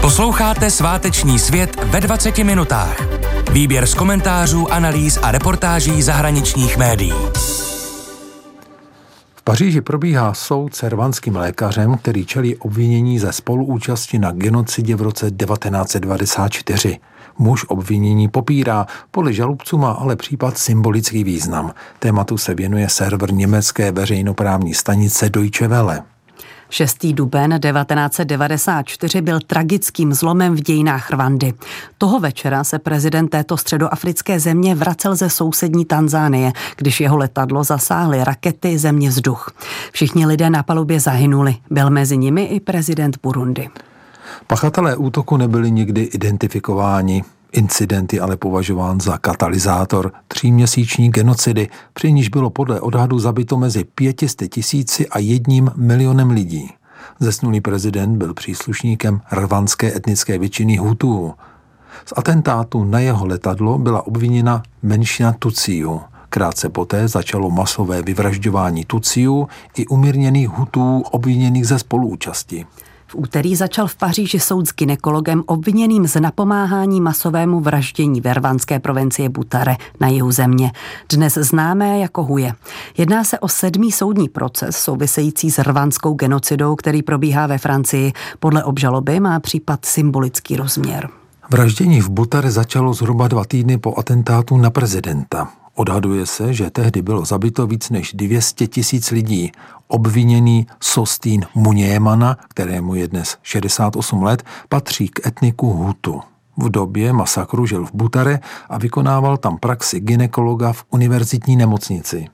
Posloucháte 0.00 0.70
sváteční 0.70 1.38
svět 1.38 1.84
ve 1.84 2.00
20 2.00 2.38
minutách. 2.38 3.35
Výběr 3.56 3.86
z 3.86 3.94
komentářů, 3.94 4.72
analýz 4.72 5.18
a 5.22 5.32
reportáží 5.32 6.02
zahraničních 6.02 6.76
médií. 6.76 7.14
V 9.34 9.42
Paříži 9.44 9.80
probíhá 9.80 10.34
soud 10.34 10.74
s 10.74 10.82
rvanským 10.82 11.36
lékařem, 11.36 11.98
který 11.98 12.26
čelí 12.26 12.56
obvinění 12.56 13.18
ze 13.18 13.32
spoluúčasti 13.32 14.18
na 14.18 14.32
genocidě 14.32 14.96
v 14.96 15.02
roce 15.02 15.30
1994. 15.30 16.98
Muž 17.38 17.64
obvinění 17.68 18.28
popírá, 18.28 18.86
podle 19.10 19.32
žalubců 19.32 19.78
má 19.78 19.90
ale 19.90 20.16
případ 20.16 20.58
symbolický 20.58 21.24
význam. 21.24 21.74
Tématu 21.98 22.38
se 22.38 22.54
věnuje 22.54 22.88
server 22.88 23.32
německé 23.32 23.92
veřejnoprávní 23.92 24.74
stanice 24.74 25.30
Deutsche 25.30 25.68
Welle. 25.68 26.02
6. 26.70 27.06
duben 27.12 27.60
1994 27.60 29.20
byl 29.20 29.40
tragickým 29.46 30.12
zlomem 30.12 30.56
v 30.56 30.60
dějinách 30.60 31.10
Rwandy. 31.10 31.54
Toho 31.98 32.20
večera 32.20 32.64
se 32.64 32.78
prezident 32.78 33.28
této 33.28 33.56
středoafrické 33.56 34.40
země 34.40 34.74
vracel 34.74 35.16
ze 35.16 35.30
sousední 35.30 35.84
Tanzánie, 35.84 36.52
když 36.76 37.00
jeho 37.00 37.16
letadlo 37.16 37.64
zasáhly 37.64 38.24
rakety 38.24 38.78
země 38.78 39.08
vzduch. 39.08 39.50
Všichni 39.92 40.26
lidé 40.26 40.50
na 40.50 40.62
palubě 40.62 41.00
zahynuli. 41.00 41.56
Byl 41.70 41.90
mezi 41.90 42.16
nimi 42.16 42.44
i 42.44 42.60
prezident 42.60 43.18
Burundi. 43.22 43.68
Pachatelé 44.46 44.96
útoku 44.96 45.36
nebyli 45.36 45.70
nikdy 45.70 46.02
identifikováni. 46.02 47.24
Incident 47.56 48.12
je 48.12 48.20
ale 48.20 48.36
považován 48.36 49.00
za 49.00 49.18
katalyzátor 49.18 50.12
tříměsíční 50.28 51.10
genocidy, 51.10 51.68
při 51.92 52.12
níž 52.12 52.28
bylo 52.28 52.50
podle 52.50 52.80
odhadu 52.80 53.18
zabito 53.18 53.58
mezi 53.58 53.84
500 53.84 54.54
tisíci 54.54 55.08
a 55.08 55.18
jedním 55.18 55.70
milionem 55.76 56.30
lidí. 56.30 56.70
Zesnulý 57.20 57.60
prezident 57.60 58.16
byl 58.16 58.34
příslušníkem 58.34 59.20
rvanské 59.32 59.96
etnické 59.96 60.38
většiny 60.38 60.76
Hutů. 60.76 61.34
Z 62.04 62.12
atentátu 62.16 62.84
na 62.84 62.98
jeho 62.98 63.26
letadlo 63.26 63.78
byla 63.78 64.06
obviněna 64.06 64.62
menšina 64.82 65.32
Tuciů. 65.32 66.00
Krátce 66.28 66.68
poté 66.68 67.08
začalo 67.08 67.50
masové 67.50 68.02
vyvražďování 68.02 68.84
Tuciů 68.84 69.48
i 69.76 69.86
umírněných 69.86 70.48
Hutů 70.48 71.02
obviněných 71.10 71.66
ze 71.66 71.78
spoluúčasti. 71.78 72.66
V 73.06 73.14
úterý 73.14 73.56
začal 73.56 73.86
v 73.86 73.96
Paříži 73.96 74.40
soud 74.40 74.68
s 74.68 74.74
ginekologem 74.74 75.42
obviněným 75.46 76.06
z 76.06 76.20
napomáhání 76.20 77.00
masovému 77.00 77.60
vraždění 77.60 78.22
rvanské 78.32 78.78
provincie 78.78 79.28
Butare 79.28 79.76
na 80.00 80.08
jihu 80.08 80.32
země, 80.32 80.72
dnes 81.12 81.34
známé 81.34 81.98
jako 81.98 82.24
Huje. 82.24 82.52
Jedná 82.98 83.24
se 83.24 83.38
o 83.38 83.48
sedmý 83.48 83.92
soudní 83.92 84.28
proces 84.28 84.76
související 84.76 85.50
s 85.50 85.58
rvanskou 85.58 86.14
genocidou, 86.14 86.76
který 86.76 87.02
probíhá 87.02 87.46
ve 87.46 87.58
Francii. 87.58 88.12
Podle 88.38 88.64
obžaloby 88.64 89.20
má 89.20 89.40
případ 89.40 89.84
symbolický 89.84 90.56
rozměr. 90.56 91.08
Vraždění 91.50 92.00
v 92.00 92.10
Butare 92.10 92.50
začalo 92.50 92.94
zhruba 92.94 93.28
dva 93.28 93.44
týdny 93.44 93.78
po 93.78 93.98
atentátu 93.98 94.56
na 94.56 94.70
prezidenta. 94.70 95.48
Odhaduje 95.76 96.26
se, 96.26 96.54
že 96.54 96.70
tehdy 96.70 97.02
bylo 97.02 97.24
zabito 97.24 97.66
víc 97.66 97.90
než 97.90 98.12
200 98.12 98.66
tisíc 98.66 99.10
lidí. 99.10 99.52
Obviněný 99.88 100.66
Sostín 100.80 101.46
Munějemana, 101.54 102.36
kterému 102.48 102.94
je 102.94 103.08
dnes 103.08 103.36
68 103.42 104.22
let, 104.22 104.42
patří 104.68 105.08
k 105.08 105.26
etniku 105.26 105.72
Hutu. 105.72 106.20
V 106.56 106.70
době 106.70 107.12
masakru 107.12 107.66
žil 107.66 107.86
v 107.86 107.94
Butare 107.94 108.40
a 108.68 108.78
vykonával 108.78 109.36
tam 109.36 109.58
praxi 109.58 110.00
ginekologa 110.00 110.72
v 110.72 110.84
univerzitní 110.90 111.56
nemocnici. 111.56 112.26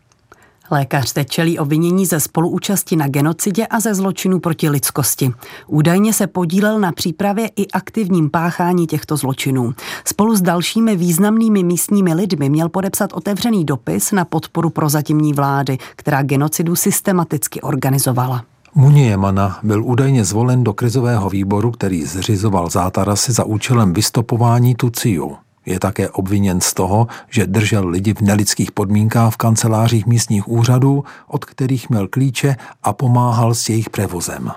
Lékař 0.72 1.12
teď 1.12 1.28
čelí 1.28 1.58
obvinění 1.58 2.06
ze 2.06 2.20
spoluúčasti 2.20 2.96
na 2.96 3.08
genocidě 3.08 3.66
a 3.66 3.80
ze 3.80 3.94
zločinu 3.94 4.40
proti 4.40 4.68
lidskosti. 4.68 5.32
Údajně 5.66 6.12
se 6.12 6.26
podílel 6.26 6.80
na 6.80 6.92
přípravě 6.92 7.50
i 7.56 7.68
aktivním 7.68 8.30
páchání 8.30 8.86
těchto 8.86 9.16
zločinů. 9.16 9.74
Spolu 10.04 10.36
s 10.36 10.42
dalšími 10.42 10.96
významnými 10.96 11.62
místními 11.62 12.14
lidmi 12.14 12.48
měl 12.48 12.68
podepsat 12.68 13.12
otevřený 13.12 13.64
dopis 13.64 14.12
na 14.12 14.24
podporu 14.24 14.70
prozatímní 14.70 15.32
vlády, 15.32 15.78
která 15.96 16.22
genocidu 16.22 16.76
systematicky 16.76 17.60
organizovala. 17.60 18.44
Muniemana 18.74 19.58
byl 19.62 19.84
údajně 19.84 20.24
zvolen 20.24 20.64
do 20.64 20.72
krizového 20.72 21.30
výboru, 21.30 21.70
který 21.70 22.04
zřizoval 22.04 22.70
zátarasy 22.70 23.32
za 23.32 23.44
účelem 23.44 23.92
vystopování 23.92 24.74
Tuciu. 24.74 25.36
Je 25.66 25.78
také 25.78 26.10
obviněn 26.10 26.60
z 26.60 26.74
toho, 26.74 27.06
že 27.30 27.46
držel 27.46 27.88
lidi 27.88 28.14
v 28.14 28.20
nelidských 28.20 28.72
podmínkách 28.72 29.34
v 29.34 29.36
kancelářích 29.36 30.06
místních 30.06 30.48
úřadů, 30.48 31.04
od 31.26 31.44
kterých 31.44 31.90
měl 31.90 32.08
klíče 32.08 32.56
a 32.82 32.92
pomáhal 32.92 33.54
s 33.54 33.68
jejich 33.68 33.90
převozem. 33.90 34.52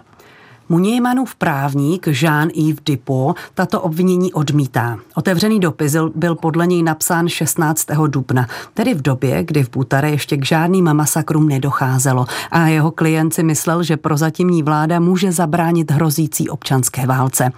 Munějmanův 0.69 1.35
právník 1.35 2.07
Jean-Yves 2.07 2.77
Dupont 2.85 3.37
tato 3.53 3.81
obvinění 3.81 4.33
odmítá. 4.33 4.97
Otevřený 5.15 5.59
dopis 5.59 5.95
byl 6.15 6.35
podle 6.35 6.67
něj 6.67 6.83
napsán 6.83 7.29
16. 7.29 7.87
dubna, 8.07 8.47
tedy 8.73 8.93
v 8.93 9.01
době, 9.01 9.43
kdy 9.43 9.63
v 9.63 9.69
Butare 9.69 10.09
ještě 10.09 10.37
k 10.37 10.45
žádným 10.45 10.93
masakrům 10.93 11.47
nedocházelo 11.47 12.25
a 12.51 12.67
jeho 12.67 12.91
klient 12.91 13.33
si 13.33 13.43
myslel, 13.43 13.83
že 13.83 13.97
prozatímní 13.97 14.63
vláda 14.63 14.99
může 14.99 15.31
zabránit 15.31 15.91
hrozící 15.91 16.49
občanské 16.49 17.07
válce. 17.07 17.51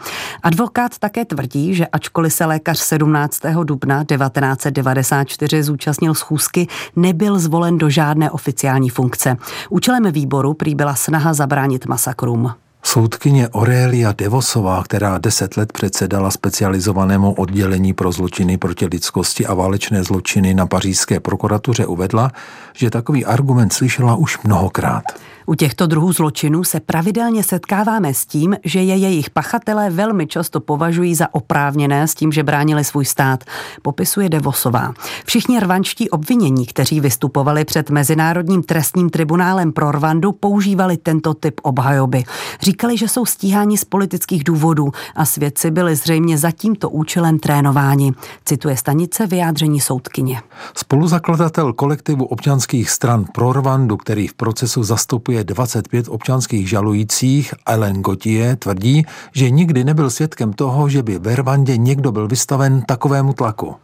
Advokát 0.43 0.97
také 0.99 1.25
tvrdí, 1.25 1.75
že 1.75 1.87
ačkoliv 1.87 2.33
se 2.33 2.45
lékař 2.45 2.79
17. 2.79 3.41
dubna 3.63 4.03
1994 4.03 5.63
zúčastnil 5.63 6.13
schůzky, 6.13 6.67
nebyl 6.95 7.39
zvolen 7.39 7.77
do 7.77 7.89
žádné 7.89 8.31
oficiální 8.31 8.89
funkce. 8.89 9.37
Účelem 9.69 10.11
výboru 10.11 10.53
prý 10.53 10.75
byla 10.75 10.95
snaha 10.95 11.33
zabránit 11.33 11.85
masakrům. 11.85 12.51
Soudkyně 12.87 13.49
Aurelia 13.49 14.11
Devosová, 14.17 14.83
která 14.83 15.17
deset 15.17 15.57
let 15.57 15.73
předsedala 15.73 16.31
specializovanému 16.31 17.33
oddělení 17.33 17.93
pro 17.93 18.11
zločiny 18.11 18.57
proti 18.57 18.85
lidskosti 18.85 19.45
a 19.45 19.53
válečné 19.53 20.03
zločiny 20.03 20.53
na 20.53 20.65
pařížské 20.65 21.19
prokuratuře, 21.19 21.85
uvedla, 21.85 22.31
že 22.73 22.89
takový 22.89 23.25
argument 23.25 23.73
slyšela 23.73 24.15
už 24.15 24.39
mnohokrát. 24.43 25.03
U 25.49 25.55
těchto 25.55 25.87
druhů 25.87 26.13
zločinů 26.13 26.63
se 26.63 26.79
pravidelně 26.79 27.43
setkáváme 27.43 28.13
s 28.13 28.25
tím, 28.25 28.55
že 28.63 28.79
je 28.79 28.95
jejich 28.95 29.29
pachatelé 29.29 29.89
velmi 29.89 30.27
často 30.27 30.59
považují 30.59 31.15
za 31.15 31.33
oprávněné 31.33 32.07
s 32.07 32.15
tím, 32.15 32.31
že 32.31 32.43
bránili 32.43 32.83
svůj 32.83 33.05
stát, 33.05 33.43
popisuje 33.81 34.29
Devosová. 34.29 34.93
Všichni 35.25 35.59
rvančtí 35.59 36.09
obvinění, 36.09 36.65
kteří 36.65 36.99
vystupovali 36.99 37.65
před 37.65 37.89
Mezinárodním 37.89 38.63
trestním 38.63 39.09
tribunálem 39.09 39.71
pro 39.71 39.91
Rwandu, 39.91 40.31
používali 40.31 40.97
tento 40.97 41.33
typ 41.33 41.61
obhajoby. 41.63 42.23
Říkali, 42.61 42.97
že 42.97 43.07
jsou 43.07 43.25
stíháni 43.25 43.77
z 43.77 43.85
politických 43.85 44.43
důvodů 44.43 44.91
a 45.15 45.25
svědci 45.25 45.71
byli 45.71 45.95
zřejmě 45.95 46.37
za 46.37 46.51
tímto 46.51 46.89
účelem 46.89 47.39
trénováni. 47.39 48.13
Cituje 48.45 48.77
stanice 48.77 49.27
vyjádření 49.27 49.79
soudkyně. 49.79 50.41
Spoluzakladatel 50.75 51.73
kolektivu 51.73 52.25
občanských 52.25 52.89
stran 52.89 53.25
pro 53.33 53.53
Rwandu, 53.53 53.97
který 53.97 54.27
v 54.27 54.33
procesu 54.33 54.83
zastupuje 54.83 55.36
zastupuje 55.37 55.43
25 55.43 56.07
občanských 56.09 56.69
žalujících, 56.69 57.53
Ellen 57.65 58.01
Gauthier 58.01 58.55
tvrdí, 58.55 59.05
že 59.33 59.49
nikdy 59.49 59.83
nebyl 59.83 60.09
svědkem 60.09 60.53
toho, 60.53 60.89
že 60.89 61.03
by 61.03 61.19
ve 61.19 61.35
Rwandě 61.35 61.77
někdo 61.77 62.11
byl 62.11 62.27
vystaven 62.27 62.81
takovému 62.81 63.33
tlaku. 63.33 63.75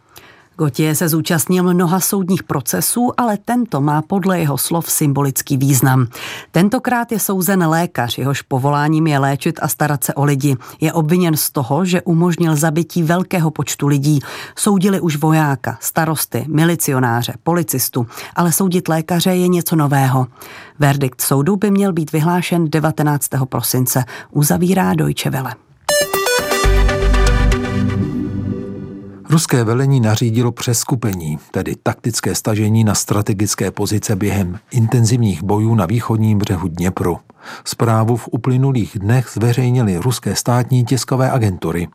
Gotě 0.56 0.94
se 0.94 1.08
zúčastnil 1.08 1.74
mnoha 1.74 2.00
soudních 2.00 2.42
procesů, 2.42 3.12
ale 3.16 3.38
tento 3.44 3.80
má 3.80 4.02
podle 4.02 4.40
jeho 4.40 4.58
slov 4.58 4.90
symbolický 4.90 5.56
význam. 5.56 6.06
Tentokrát 6.50 7.12
je 7.12 7.18
souzen 7.18 7.68
lékař, 7.68 8.18
jehož 8.18 8.42
povoláním 8.42 9.06
je 9.06 9.18
léčit 9.18 9.58
a 9.62 9.68
starat 9.68 10.04
se 10.04 10.14
o 10.14 10.24
lidi. 10.24 10.56
Je 10.80 10.92
obviněn 10.92 11.36
z 11.36 11.50
toho, 11.50 11.84
že 11.84 12.02
umožnil 12.02 12.56
zabití 12.56 13.02
velkého 13.02 13.50
počtu 13.50 13.86
lidí. 13.86 14.20
Soudili 14.56 15.00
už 15.00 15.16
vojáka, 15.16 15.78
starosty, 15.80 16.44
milicionáře, 16.48 17.34
policistu, 17.42 18.06
ale 18.36 18.52
soudit 18.52 18.88
lékaře 18.88 19.30
je 19.30 19.48
něco 19.48 19.76
nového. 19.76 20.26
Verdikt 20.78 21.20
soudu 21.20 21.56
by 21.56 21.70
měl 21.70 21.92
být 21.92 22.12
vyhlášen 22.12 22.70
19. 22.70 23.28
prosince, 23.48 24.04
uzavírá 24.30 24.94
Deutsche 24.94 25.30
Welle. 25.30 25.54
Ruské 29.30 29.64
velení 29.64 30.00
nařídilo 30.00 30.52
přeskupení, 30.52 31.38
tedy 31.50 31.74
taktické 31.82 32.34
stažení 32.34 32.84
na 32.84 32.94
strategické 32.94 33.70
pozice 33.70 34.16
během 34.16 34.58
intenzivních 34.70 35.42
bojů 35.42 35.74
na 35.74 35.86
východním 35.86 36.38
břehu 36.38 36.68
Dněpru. 36.68 37.18
Zprávu 37.64 38.16
v 38.16 38.28
uplynulých 38.32 38.98
dnech 38.98 39.28
zveřejnili 39.32 39.96
ruské 39.96 40.36
státní 40.36 40.84
tiskové 40.84 41.30
agentury. 41.30 41.88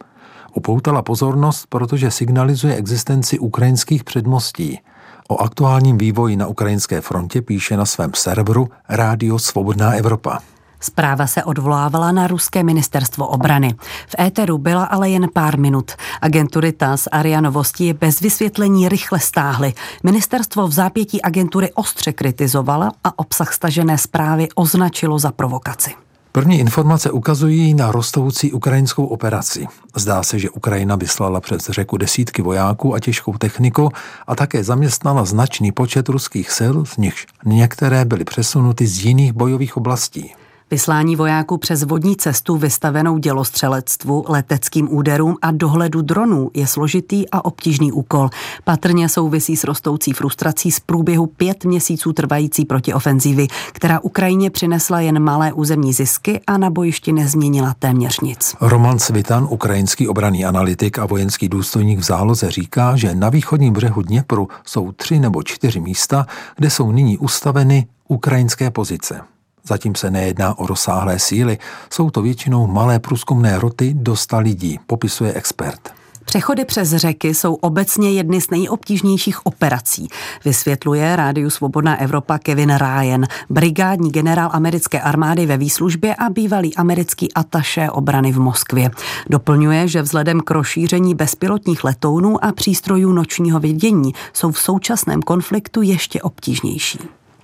Upoutala 0.53 1.01
pozornost, 1.01 1.65
protože 1.69 2.11
signalizuje 2.11 2.75
existenci 2.75 3.39
ukrajinských 3.39 4.03
předmostí. 4.03 4.79
O 5.27 5.37
aktuálním 5.37 5.97
vývoji 5.97 6.35
na 6.35 6.47
ukrajinské 6.47 7.01
frontě 7.01 7.41
píše 7.41 7.77
na 7.77 7.85
svém 7.85 8.11
serveru 8.15 8.69
Rádio 8.89 9.39
Svobodná 9.39 9.93
Evropa. 9.93 10.39
Zpráva 10.79 11.27
se 11.27 11.43
odvolávala 11.43 12.11
na 12.11 12.27
ruské 12.27 12.63
ministerstvo 12.63 13.27
obrany. 13.27 13.75
V 14.07 14.15
éteru 14.19 14.57
byla 14.57 14.83
ale 14.83 15.09
jen 15.09 15.27
pár 15.33 15.59
minut. 15.59 15.91
Agentury 16.21 16.71
TAS 16.71 17.07
a 17.11 17.21
RIA 17.21 17.41
Novosti 17.41 17.85
je 17.85 17.93
bez 17.93 18.19
vysvětlení 18.19 18.89
rychle 18.89 19.19
stáhly. 19.19 19.73
Ministerstvo 20.03 20.67
v 20.67 20.71
zápětí 20.71 21.21
agentury 21.21 21.73
ostře 21.73 22.13
kritizovala 22.13 22.91
a 23.03 23.19
obsah 23.19 23.53
stažené 23.53 23.97
zprávy 23.97 24.47
označilo 24.55 25.19
za 25.19 25.31
provokaci. 25.31 25.91
První 26.31 26.59
informace 26.59 27.11
ukazují 27.11 27.73
na 27.73 27.91
rostoucí 27.91 28.51
ukrajinskou 28.53 29.05
operaci. 29.05 29.67
Zdá 29.95 30.23
se, 30.23 30.39
že 30.39 30.49
Ukrajina 30.49 30.95
vyslala 30.95 31.41
přes 31.41 31.69
řeku 31.69 31.97
desítky 31.97 32.41
vojáků 32.41 32.93
a 32.95 32.99
těžkou 32.99 33.37
techniku 33.37 33.91
a 34.27 34.35
také 34.35 34.63
zaměstnala 34.63 35.25
značný 35.25 35.71
počet 35.71 36.09
ruských 36.09 36.51
sil, 36.57 36.75
z 36.85 36.97
nichž 36.97 37.27
některé 37.45 38.05
byly 38.05 38.23
přesunuty 38.23 38.87
z 38.87 39.05
jiných 39.05 39.33
bojových 39.33 39.77
oblastí. 39.77 40.33
Vyslání 40.71 41.15
vojáků 41.15 41.57
přes 41.57 41.83
vodní 41.83 42.15
cestu 42.15 42.57
vystavenou 42.57 43.17
dělostřelectvu, 43.17 44.25
leteckým 44.27 44.93
úderům 44.95 45.37
a 45.41 45.51
dohledu 45.51 46.01
dronů 46.01 46.51
je 46.53 46.67
složitý 46.67 47.29
a 47.29 47.45
obtížný 47.45 47.91
úkol. 47.91 48.29
Patrně 48.63 49.09
souvisí 49.09 49.57
s 49.57 49.63
rostoucí 49.63 50.13
frustrací 50.13 50.71
z 50.71 50.79
průběhu 50.79 51.25
pět 51.27 51.65
měsíců 51.65 52.13
trvající 52.13 52.65
protiofenzívy, 52.65 53.47
která 53.71 53.99
Ukrajině 53.99 54.49
přinesla 54.49 54.99
jen 54.99 55.19
malé 55.19 55.53
územní 55.53 55.93
zisky 55.93 56.41
a 56.47 56.57
na 56.57 56.69
bojišti 56.69 57.13
nezměnila 57.13 57.75
téměř 57.79 58.19
nic. 58.19 58.55
Roman 58.61 58.99
Svitan, 58.99 59.47
ukrajinský 59.49 60.07
obraný 60.07 60.45
analytik 60.45 60.99
a 60.99 61.05
vojenský 61.05 61.49
důstojník 61.49 61.99
v 61.99 62.03
záloze, 62.03 62.51
říká, 62.51 62.95
že 62.95 63.15
na 63.15 63.29
východním 63.29 63.73
břehu 63.73 64.01
Dněpru 64.01 64.47
jsou 64.65 64.91
tři 64.91 65.19
nebo 65.19 65.43
čtyři 65.43 65.79
místa, 65.79 66.25
kde 66.55 66.69
jsou 66.69 66.91
nyní 66.91 67.17
ustaveny 67.17 67.87
ukrajinské 68.07 68.71
pozice. 68.71 69.21
Zatím 69.67 69.95
se 69.95 70.11
nejedná 70.11 70.59
o 70.59 70.67
rozsáhlé 70.67 71.19
síly, 71.19 71.57
jsou 71.89 72.09
to 72.09 72.21
většinou 72.21 72.67
malé 72.67 72.99
průzkumné 72.99 73.59
roty 73.59 73.93
do 73.97 74.15
sta 74.15 74.37
lidí, 74.37 74.79
popisuje 74.87 75.33
expert. 75.33 75.99
Přechody 76.29 76.65
přes 76.65 76.89
řeky 76.89 77.33
jsou 77.33 77.53
obecně 77.53 78.11
jedny 78.11 78.41
z 78.41 78.49
nejobtížnějších 78.49 79.45
operací, 79.45 80.07
vysvětluje 80.45 81.15
Rádiu 81.15 81.49
Svobodná 81.49 81.99
Evropa 81.99 82.37
Kevin 82.37 82.77
Ryan, 82.77 83.25
brigádní 83.49 84.11
generál 84.11 84.49
americké 84.53 85.01
armády 85.01 85.45
ve 85.45 85.57
výslužbě 85.57 86.15
a 86.15 86.29
bývalý 86.29 86.75
americký 86.75 87.33
ataše 87.33 87.89
obrany 87.89 88.31
v 88.31 88.39
Moskvě. 88.39 88.91
Doplňuje, 89.29 89.87
že 89.87 90.01
vzhledem 90.01 90.41
k 90.41 90.51
rozšíření 90.51 91.15
bezpilotních 91.15 91.83
letounů 91.83 92.45
a 92.45 92.51
přístrojů 92.51 93.13
nočního 93.13 93.59
vidění 93.59 94.13
jsou 94.33 94.51
v 94.51 94.59
současném 94.59 95.21
konfliktu 95.21 95.81
ještě 95.81 96.21
obtížnější. 96.21 96.99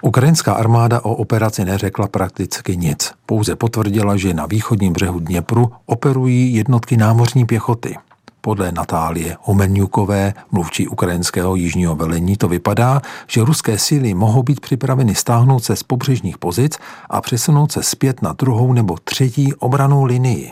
Ukrajinská 0.06 0.54
armáda 0.54 1.02
o 1.02 1.16
operaci 1.16 1.66
neřekla 1.66 2.08
prakticky 2.08 2.78
nic. 2.78 3.12
Pouze 3.26 3.56
potvrdila, 3.56 4.18
že 4.18 4.34
na 4.34 4.46
východním 4.46 4.94
břehu 4.94 5.20
Dněpru 5.20 5.72
operují 5.86 6.56
jednotky 6.56 6.98
námořní 6.98 7.46
pěchoty. 7.46 7.98
Podle 8.42 8.72
Natálie 8.72 9.38
Homenňukové, 9.42 10.34
mluvčí 10.52 10.88
ukrajinského 10.88 11.56
jižního 11.56 11.96
velení, 11.96 12.38
to 12.38 12.48
vypadá, 12.48 13.02
že 13.28 13.44
ruské 13.44 13.78
síly 13.78 14.14
mohou 14.14 14.44
být 14.44 14.60
připraveny 14.60 15.16
stáhnout 15.16 15.64
se 15.64 15.76
z 15.76 15.84
pobřežních 15.84 16.38
pozic 16.38 16.78
a 17.10 17.22
přesunout 17.22 17.72
se 17.72 17.84
zpět 17.84 18.22
na 18.22 18.34
druhou 18.34 18.74
nebo 18.74 18.98
třetí 19.04 19.54
obranou 19.54 20.04
linii. 20.04 20.52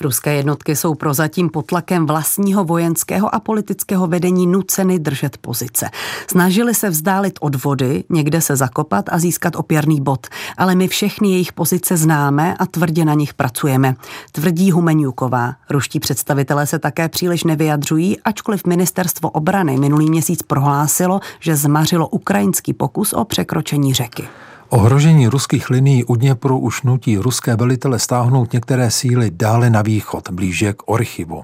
Ruské 0.00 0.34
jednotky 0.34 0.76
jsou 0.76 0.94
prozatím 0.94 1.48
pod 1.48 1.66
tlakem 1.66 2.06
vlastního 2.06 2.64
vojenského 2.64 3.34
a 3.34 3.40
politického 3.40 4.06
vedení 4.06 4.46
nuceny 4.46 4.98
držet 4.98 5.36
pozice. 5.38 5.90
Snažili 6.30 6.74
se 6.74 6.90
vzdálit 6.90 7.38
od 7.40 7.64
vody, 7.64 8.04
někde 8.10 8.40
se 8.40 8.56
zakopat 8.56 9.04
a 9.08 9.18
získat 9.18 9.56
opěrný 9.56 10.00
bod, 10.00 10.26
ale 10.56 10.74
my 10.74 10.88
všechny 10.88 11.30
jejich 11.30 11.52
pozice 11.52 11.96
známe 11.96 12.56
a 12.58 12.66
tvrdě 12.66 13.04
na 13.04 13.14
nich 13.14 13.34
pracujeme, 13.34 13.94
tvrdí 14.32 14.70
Humenjuková. 14.70 15.54
Ruští 15.70 16.00
představitelé 16.00 16.66
se 16.66 16.78
také 16.78 17.08
příliš 17.08 17.44
nevyjadřují, 17.44 18.20
ačkoliv 18.20 18.66
ministerstvo 18.66 19.30
obrany 19.30 19.78
minulý 19.78 20.10
měsíc 20.10 20.42
prohlásilo, 20.42 21.20
že 21.40 21.56
zmařilo 21.56 22.08
ukrajinský 22.08 22.72
pokus 22.72 23.12
o 23.12 23.24
překročení 23.24 23.94
řeky. 23.94 24.28
Ohrožení 24.72 25.28
ruských 25.28 25.70
linií 25.70 26.04
u 26.04 26.14
Dněpru 26.14 26.58
už 26.58 26.82
nutí 26.82 27.18
ruské 27.18 27.56
velitele 27.56 27.98
stáhnout 27.98 28.52
některé 28.52 28.90
síly 28.90 29.30
dále 29.30 29.70
na 29.70 29.82
východ, 29.82 30.30
blíže 30.30 30.72
k 30.72 30.82
Orchivu. 30.86 31.42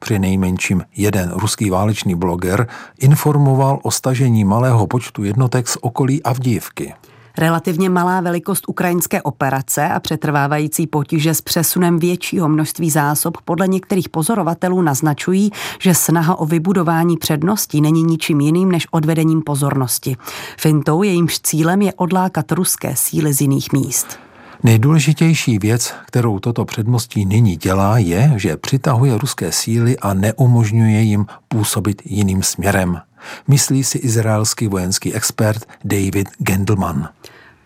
Při 0.00 0.18
nejmenším 0.18 0.84
jeden 0.96 1.30
ruský 1.30 1.70
válečný 1.70 2.14
bloger 2.14 2.66
informoval 2.98 3.78
o 3.82 3.90
stažení 3.90 4.44
malého 4.44 4.86
počtu 4.86 5.24
jednotek 5.24 5.68
z 5.68 5.78
okolí 5.80 6.22
Avdívky. 6.22 6.94
Relativně 7.38 7.90
malá 7.90 8.20
velikost 8.20 8.64
ukrajinské 8.68 9.22
operace 9.22 9.88
a 9.88 10.00
přetrvávající 10.00 10.86
potíže 10.86 11.34
s 11.34 11.40
přesunem 11.40 11.98
většího 11.98 12.48
množství 12.48 12.90
zásob 12.90 13.36
podle 13.44 13.68
některých 13.68 14.08
pozorovatelů 14.08 14.82
naznačují, 14.82 15.50
že 15.80 15.94
snaha 15.94 16.38
o 16.38 16.46
vybudování 16.46 17.16
předností 17.16 17.80
není 17.80 18.02
ničím 18.02 18.40
jiným 18.40 18.72
než 18.72 18.86
odvedením 18.90 19.42
pozornosti. 19.42 20.16
Fintou 20.58 21.02
jejímž 21.02 21.40
cílem 21.40 21.82
je 21.82 21.92
odlákat 21.92 22.52
ruské 22.52 22.96
síly 22.96 23.32
z 23.32 23.40
jiných 23.40 23.72
míst. 23.72 24.18
Nejdůležitější 24.62 25.58
věc, 25.58 25.94
kterou 26.06 26.38
toto 26.38 26.64
předmostí 26.64 27.24
nyní 27.24 27.56
dělá, 27.56 27.98
je, 27.98 28.32
že 28.36 28.56
přitahuje 28.56 29.18
ruské 29.18 29.52
síly 29.52 29.98
a 29.98 30.14
neumožňuje 30.14 31.02
jim 31.02 31.26
působit 31.48 32.02
jiným 32.04 32.42
směrem. 32.42 33.00
Myslí 33.48 33.84
si 33.84 33.98
izraelský 33.98 34.68
vojenský 34.68 35.14
expert 35.14 35.66
David 35.84 36.28
Gendelman. 36.38 37.08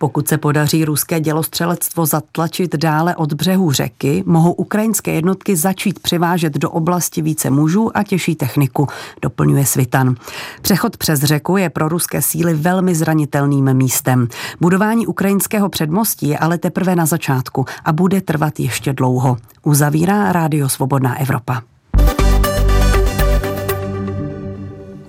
Pokud 0.03 0.29
se 0.29 0.39
podaří 0.39 0.85
ruské 0.85 1.21
dělostřelectvo 1.21 2.07
zatlačit 2.07 2.77
dále 2.77 3.17
od 3.17 3.33
břehu 3.33 3.73
řeky, 3.73 4.23
mohou 4.27 4.53
ukrajinské 4.53 5.13
jednotky 5.13 5.57
začít 5.57 5.99
přivážet 5.99 6.59
do 6.59 6.71
oblasti 6.71 7.23
více 7.23 7.51
mužů 7.51 7.97
a 7.97 8.03
těžší 8.03 8.35
techniku, 8.35 8.87
doplňuje 9.23 9.67
Svitan. 9.67 10.15
Přechod 10.63 10.97
přes 10.97 11.21
řeku 11.21 11.57
je 11.57 11.71
pro 11.71 11.89
ruské 11.89 12.23
síly 12.23 12.55
velmi 12.55 12.95
zranitelným 12.95 13.75
místem. 13.75 14.29
Budování 14.61 15.07
ukrajinského 15.07 15.69
předmostí 15.69 16.29
je 16.29 16.39
ale 16.39 16.59
teprve 16.59 16.97
na 16.97 17.07
začátku 17.07 17.65
a 17.85 17.93
bude 17.93 18.21
trvat 18.21 18.61
ještě 18.61 18.93
dlouho. 18.93 19.37
Uzavírá 19.63 20.33
Rádio 20.33 20.69
Svobodná 20.69 21.21
Evropa. 21.21 21.63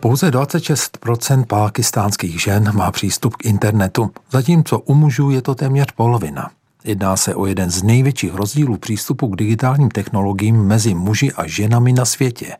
Pouze 0.03 0.31
26% 0.31 1.45
pákistánských 1.45 2.41
žen 2.41 2.71
má 2.75 2.91
přístup 2.91 3.35
k 3.35 3.45
internetu, 3.45 4.11
zatímco 4.31 4.79
u 4.79 4.93
mužů 4.93 5.29
je 5.29 5.41
to 5.41 5.55
téměř 5.55 5.91
polovina. 5.91 6.51
Jedná 6.83 7.17
se 7.17 7.35
o 7.35 7.45
jeden 7.45 7.71
z 7.71 7.83
největších 7.83 8.33
rozdílů 8.33 8.77
přístupu 8.77 9.27
k 9.27 9.35
digitálním 9.35 9.89
technologiím 9.89 10.63
mezi 10.63 10.93
muži 10.93 11.31
a 11.31 11.47
ženami 11.47 11.93
na 11.93 12.05
světě. 12.05 12.57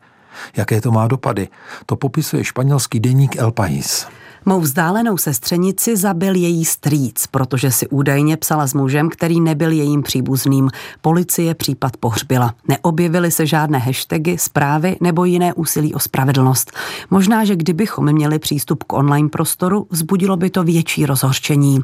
Jaké 0.56 0.80
to 0.80 0.90
má 0.90 1.08
dopady? 1.08 1.48
To 1.86 1.96
popisuje 1.96 2.44
španělský 2.44 3.00
deník 3.00 3.36
El 3.36 3.52
País. 3.52 4.06
Mou 4.46 4.60
vzdálenou 4.60 5.16
sestřenici 5.16 5.96
zabil 5.96 6.34
její 6.34 6.64
strýc, 6.64 7.26
protože 7.26 7.70
si 7.70 7.88
údajně 7.88 8.36
psala 8.36 8.66
s 8.66 8.74
mužem, 8.74 9.08
který 9.08 9.40
nebyl 9.40 9.72
jejím 9.72 10.02
příbuzným. 10.02 10.70
Policie 11.00 11.54
případ 11.54 11.96
pohřbila. 11.96 12.54
Neobjevily 12.68 13.30
se 13.30 13.46
žádné 13.46 13.78
hashtagy, 13.78 14.38
zprávy 14.38 14.96
nebo 15.00 15.24
jiné 15.24 15.54
úsilí 15.54 15.94
o 15.94 15.98
spravedlnost. 15.98 16.72
Možná, 17.10 17.44
že 17.44 17.56
kdybychom 17.56 18.12
měli 18.12 18.38
přístup 18.38 18.84
k 18.84 18.92
online 18.92 19.28
prostoru, 19.28 19.86
vzbudilo 19.90 20.36
by 20.36 20.50
to 20.50 20.64
větší 20.64 21.06
rozhorčení. 21.06 21.80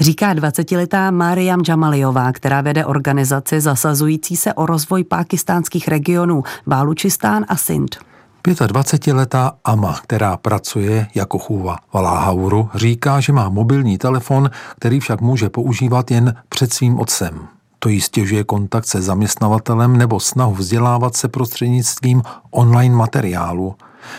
Říká 0.00 0.34
20-letá 0.34 1.10
Mariam 1.10 1.62
Jamaliová, 1.68 2.32
která 2.32 2.60
vede 2.60 2.84
organizaci 2.84 3.60
zasazující 3.60 4.36
se 4.36 4.54
o 4.54 4.66
rozvoj 4.66 5.04
pákistánských 5.04 5.88
regionů 5.88 6.42
Bálučistán 6.66 7.44
a 7.48 7.56
Sindh. 7.56 8.09
25-letá 8.48 9.52
Ama, 9.64 10.00
která 10.02 10.36
pracuje 10.36 11.06
jako 11.14 11.38
chůva 11.38 11.76
v 11.92 11.94
Aláhauru, 11.94 12.70
říká, 12.74 13.20
že 13.20 13.32
má 13.32 13.48
mobilní 13.48 13.98
telefon, 13.98 14.50
který 14.76 15.00
však 15.00 15.20
může 15.20 15.48
používat 15.48 16.10
jen 16.10 16.34
před 16.48 16.72
svým 16.72 16.98
otcem. 17.00 17.48
To 17.78 17.88
jí 17.88 18.00
stěžuje 18.00 18.44
kontakt 18.44 18.86
se 18.86 19.02
zaměstnavatelem 19.02 19.96
nebo 19.96 20.20
snahu 20.20 20.54
vzdělávat 20.54 21.16
se 21.16 21.28
prostřednictvím 21.28 22.22
online 22.50 22.96
materiálu. 22.96 23.74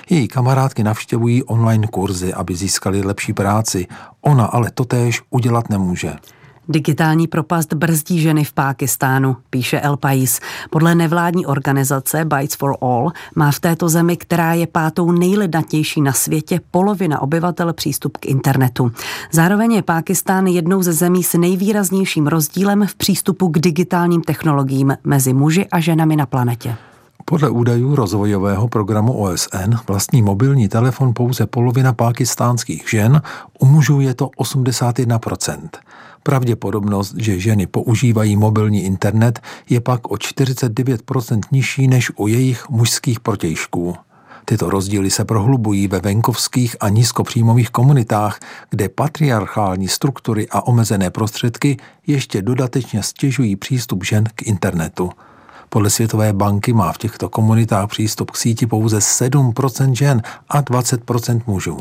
Její 0.10 0.28
kamarádky 0.28 0.84
navštěvují 0.84 1.44
online 1.44 1.88
kurzy, 1.88 2.34
aby 2.34 2.56
získali 2.56 3.04
lepší 3.04 3.34
práci. 3.34 3.88
Ona 4.22 4.46
ale 4.46 4.72
totéž 4.72 5.22
udělat 5.30 5.70
nemůže. 5.70 6.14
Digitální 6.72 7.28
propast 7.28 7.74
brzdí 7.74 8.22
ženy 8.22 8.44
v 8.44 8.54
Pákistánu, 8.54 9.38
píše 9.50 9.80
El 9.80 9.98
Pais. 9.98 10.40
Podle 10.70 10.96
nevládní 10.96 11.46
organizace 11.46 12.26
Bytes 12.26 12.56
for 12.56 12.78
All 12.82 13.12
má 13.36 13.52
v 13.52 13.60
této 13.60 13.90
zemi, 13.90 14.18
která 14.18 14.54
je 14.54 14.68
pátou 14.68 15.12
nejlednatější 15.12 16.02
na 16.02 16.14
světě, 16.14 16.62
polovina 16.72 17.22
obyvatel 17.22 17.74
přístup 17.74 18.18
k 18.18 18.26
internetu. 18.26 18.92
Zároveň 19.32 19.72
je 19.72 19.82
Pákistán 19.82 20.48
jednou 20.48 20.84
ze 20.84 20.94
zemí 20.94 21.24
s 21.24 21.38
nejvýraznějším 21.38 22.28
rozdílem 22.28 22.88
v 22.88 22.96
přístupu 22.96 23.50
k 23.50 23.60
digitálním 23.60 24.22
technologiím 24.22 24.98
mezi 25.04 25.34
muži 25.34 25.68
a 25.72 25.80
ženami 25.80 26.16
na 26.16 26.26
planetě. 26.26 26.76
Podle 27.26 27.50
údajů 27.50 27.96
rozvojového 27.96 28.68
programu 28.68 29.14
OSN 29.14 29.76
vlastní 29.88 30.22
mobilní 30.22 30.68
telefon 30.68 31.14
pouze 31.14 31.46
polovina 31.46 31.94
pákistánských 31.94 32.90
žen, 32.90 33.22
u 33.60 33.66
mužů 33.66 34.00
je 34.00 34.14
to 34.14 34.30
81%. 34.40 35.70
Pravděpodobnost, 36.24 37.16
že 37.18 37.40
ženy 37.40 37.68
používají 37.68 38.36
mobilní 38.36 38.84
internet, 38.84 39.40
je 39.70 39.82
pak 39.82 40.12
o 40.12 40.16
49% 40.16 41.42
nižší 41.52 41.88
než 41.88 42.12
u 42.16 42.28
jejich 42.28 42.70
mužských 42.70 43.20
protějšků. 43.20 43.96
Tyto 44.46 44.70
rozdíly 44.70 45.10
se 45.10 45.26
prohlubují 45.26 45.88
ve 45.88 46.00
venkovských 46.00 46.76
a 46.80 46.90
nízkopříjmových 46.90 47.70
komunitách, 47.70 48.40
kde 48.70 48.90
patriarchální 48.90 49.88
struktury 49.88 50.48
a 50.50 50.68
omezené 50.68 51.10
prostředky 51.10 51.78
ještě 52.08 52.42
dodatečně 52.42 53.04
stěžují 53.04 53.56
přístup 53.56 54.04
žen 54.04 54.24
k 54.36 54.42
internetu. 54.42 55.10
Podle 55.70 55.90
Světové 55.90 56.34
banky 56.34 56.74
má 56.74 56.92
v 56.92 56.98
těchto 56.98 57.30
komunitách 57.30 57.90
přístup 57.90 58.32
k 58.32 58.38
síti 58.38 58.68
pouze 58.68 58.98
7% 58.98 59.92
žen 59.94 60.22
a 60.50 60.62
20% 60.62 61.42
mužů. 61.48 61.78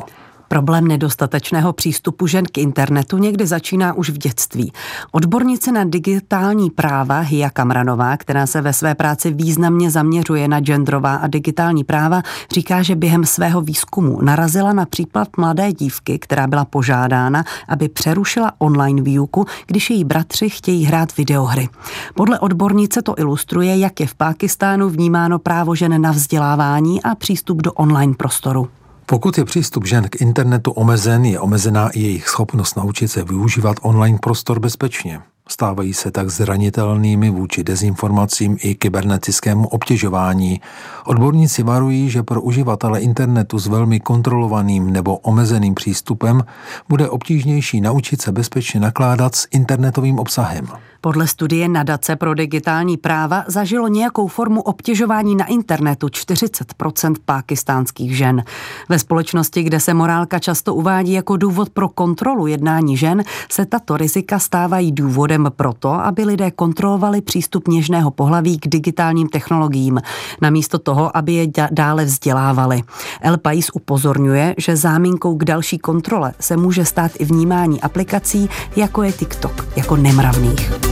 Problém 0.52 0.88
nedostatečného 0.88 1.72
přístupu 1.72 2.26
žen 2.26 2.44
k 2.52 2.58
internetu 2.58 3.18
někdy 3.18 3.46
začíná 3.46 3.94
už 3.94 4.10
v 4.10 4.18
dětství. 4.18 4.72
Odbornice 5.12 5.72
na 5.72 5.84
digitální 5.84 6.70
práva 6.70 7.20
Hia 7.20 7.50
Kamranová, 7.50 8.16
která 8.16 8.46
se 8.46 8.60
ve 8.60 8.72
své 8.72 8.94
práci 8.94 9.30
významně 9.30 9.90
zaměřuje 9.90 10.48
na 10.48 10.60
genderová 10.60 11.14
a 11.14 11.26
digitální 11.26 11.84
práva, 11.84 12.22
říká, 12.52 12.82
že 12.82 12.96
během 12.96 13.24
svého 13.24 13.60
výzkumu 13.60 14.22
narazila 14.22 14.72
na 14.72 14.86
případ 14.86 15.28
mladé 15.36 15.72
dívky, 15.72 16.18
která 16.18 16.46
byla 16.46 16.64
požádána, 16.64 17.44
aby 17.68 17.88
přerušila 17.88 18.52
online 18.58 19.02
výuku, 19.02 19.46
když 19.66 19.90
její 19.90 20.04
bratři 20.04 20.48
chtějí 20.48 20.84
hrát 20.84 21.16
videohry. 21.16 21.68
Podle 22.14 22.38
odbornice 22.38 23.02
to 23.02 23.18
ilustruje, 23.18 23.78
jak 23.78 24.00
je 24.00 24.06
v 24.06 24.14
Pákistánu 24.14 24.88
vnímáno 24.88 25.38
právo 25.38 25.74
žen 25.74 26.02
na 26.02 26.10
vzdělávání 26.10 27.02
a 27.02 27.14
přístup 27.14 27.62
do 27.62 27.72
online 27.72 28.14
prostoru. 28.14 28.68
Pokud 29.10 29.38
je 29.38 29.44
přístup 29.44 29.86
žen 29.86 30.08
k 30.08 30.20
internetu 30.20 30.70
omezen, 30.70 31.24
je 31.24 31.40
omezená 31.40 31.88
i 31.88 32.00
jejich 32.00 32.28
schopnost 32.28 32.76
naučit 32.76 33.08
se 33.08 33.24
využívat 33.24 33.76
online 33.82 34.18
prostor 34.22 34.60
bezpečně. 34.60 35.20
Stávají 35.48 35.94
se 35.94 36.10
tak 36.10 36.30
zranitelnými 36.30 37.30
vůči 37.30 37.64
dezinformacím 37.64 38.56
i 38.60 38.74
kybernetickému 38.74 39.68
obtěžování. 39.68 40.60
Odborníci 41.04 41.62
varují, 41.62 42.10
že 42.10 42.22
pro 42.22 42.42
uživatele 42.42 43.00
internetu 43.00 43.58
s 43.58 43.66
velmi 43.66 44.00
kontrolovaným 44.00 44.90
nebo 44.90 45.16
omezeným 45.16 45.74
přístupem 45.74 46.44
bude 46.88 47.08
obtížnější 47.08 47.80
naučit 47.80 48.22
se 48.22 48.32
bezpečně 48.32 48.80
nakládat 48.80 49.34
s 49.34 49.46
internetovým 49.50 50.18
obsahem. 50.18 50.68
Podle 51.02 51.26
studie 51.26 51.68
Nadace 51.68 52.16
pro 52.16 52.34
digitální 52.34 52.96
práva 52.96 53.44
zažilo 53.46 53.88
nějakou 53.88 54.26
formu 54.26 54.62
obtěžování 54.62 55.36
na 55.36 55.46
internetu 55.46 56.06
40% 56.06 57.14
pákistánských 57.24 58.16
žen. 58.16 58.44
Ve 58.88 58.98
společnosti, 58.98 59.62
kde 59.62 59.80
se 59.80 59.94
morálka 59.94 60.38
často 60.38 60.74
uvádí 60.74 61.12
jako 61.12 61.36
důvod 61.36 61.70
pro 61.70 61.88
kontrolu 61.88 62.46
jednání 62.46 62.96
žen, 62.96 63.22
se 63.50 63.66
tato 63.66 63.96
rizika 63.96 64.38
stávají 64.38 64.92
důvodem 64.92 65.50
proto, 65.56 65.92
aby 65.92 66.24
lidé 66.24 66.50
kontrolovali 66.50 67.20
přístup 67.20 67.68
něžného 67.68 68.10
pohlaví 68.10 68.58
k 68.58 68.68
digitálním 68.68 69.28
technologiím, 69.28 70.00
namísto 70.40 70.78
toho, 70.78 71.16
aby 71.16 71.32
je 71.32 71.46
dále 71.70 72.04
vzdělávali. 72.04 72.82
El 73.20 73.38
Pais 73.38 73.70
upozorňuje, 73.74 74.54
že 74.58 74.76
záminkou 74.76 75.36
k 75.36 75.44
další 75.44 75.78
kontrole 75.78 76.32
se 76.40 76.56
může 76.56 76.84
stát 76.84 77.12
i 77.18 77.24
vnímání 77.24 77.80
aplikací, 77.80 78.48
jako 78.76 79.02
je 79.02 79.12
TikTok, 79.12 79.66
jako 79.76 79.96
nemravných. 79.96 80.89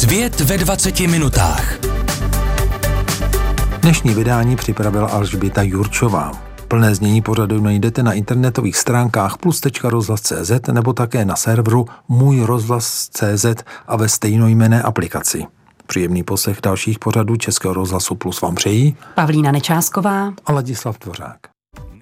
Svět 0.00 0.40
ve 0.40 0.58
20 0.58 1.00
minutách. 1.00 1.78
Dnešní 3.82 4.14
vydání 4.14 4.56
připravila 4.56 5.08
Alžběta 5.08 5.62
Jurčová. 5.62 6.32
Plné 6.68 6.94
znění 6.94 7.22
pořadu 7.22 7.60
najdete 7.60 8.02
na 8.02 8.12
internetových 8.12 8.76
stránkách 8.76 9.38
plus.rozhlas.cz 9.38 10.52
nebo 10.72 10.92
také 10.92 11.24
na 11.24 11.36
serveru 11.36 11.86
Můj 12.08 12.40
rozhlas.cz 12.40 13.46
a 13.86 13.96
ve 13.96 14.08
stejnojmené 14.08 14.82
aplikaci. 14.82 15.46
Příjemný 15.86 16.22
poslech 16.22 16.58
dalších 16.62 16.98
pořadů 16.98 17.36
Českého 17.36 17.74
rozhlasu 17.74 18.14
Plus 18.14 18.40
vám 18.40 18.54
přejí 18.54 18.96
Pavlína 19.14 19.52
Nečásková 19.52 20.32
a 20.46 20.52
Ladislav 20.52 20.98
Dvořák. 20.98 21.38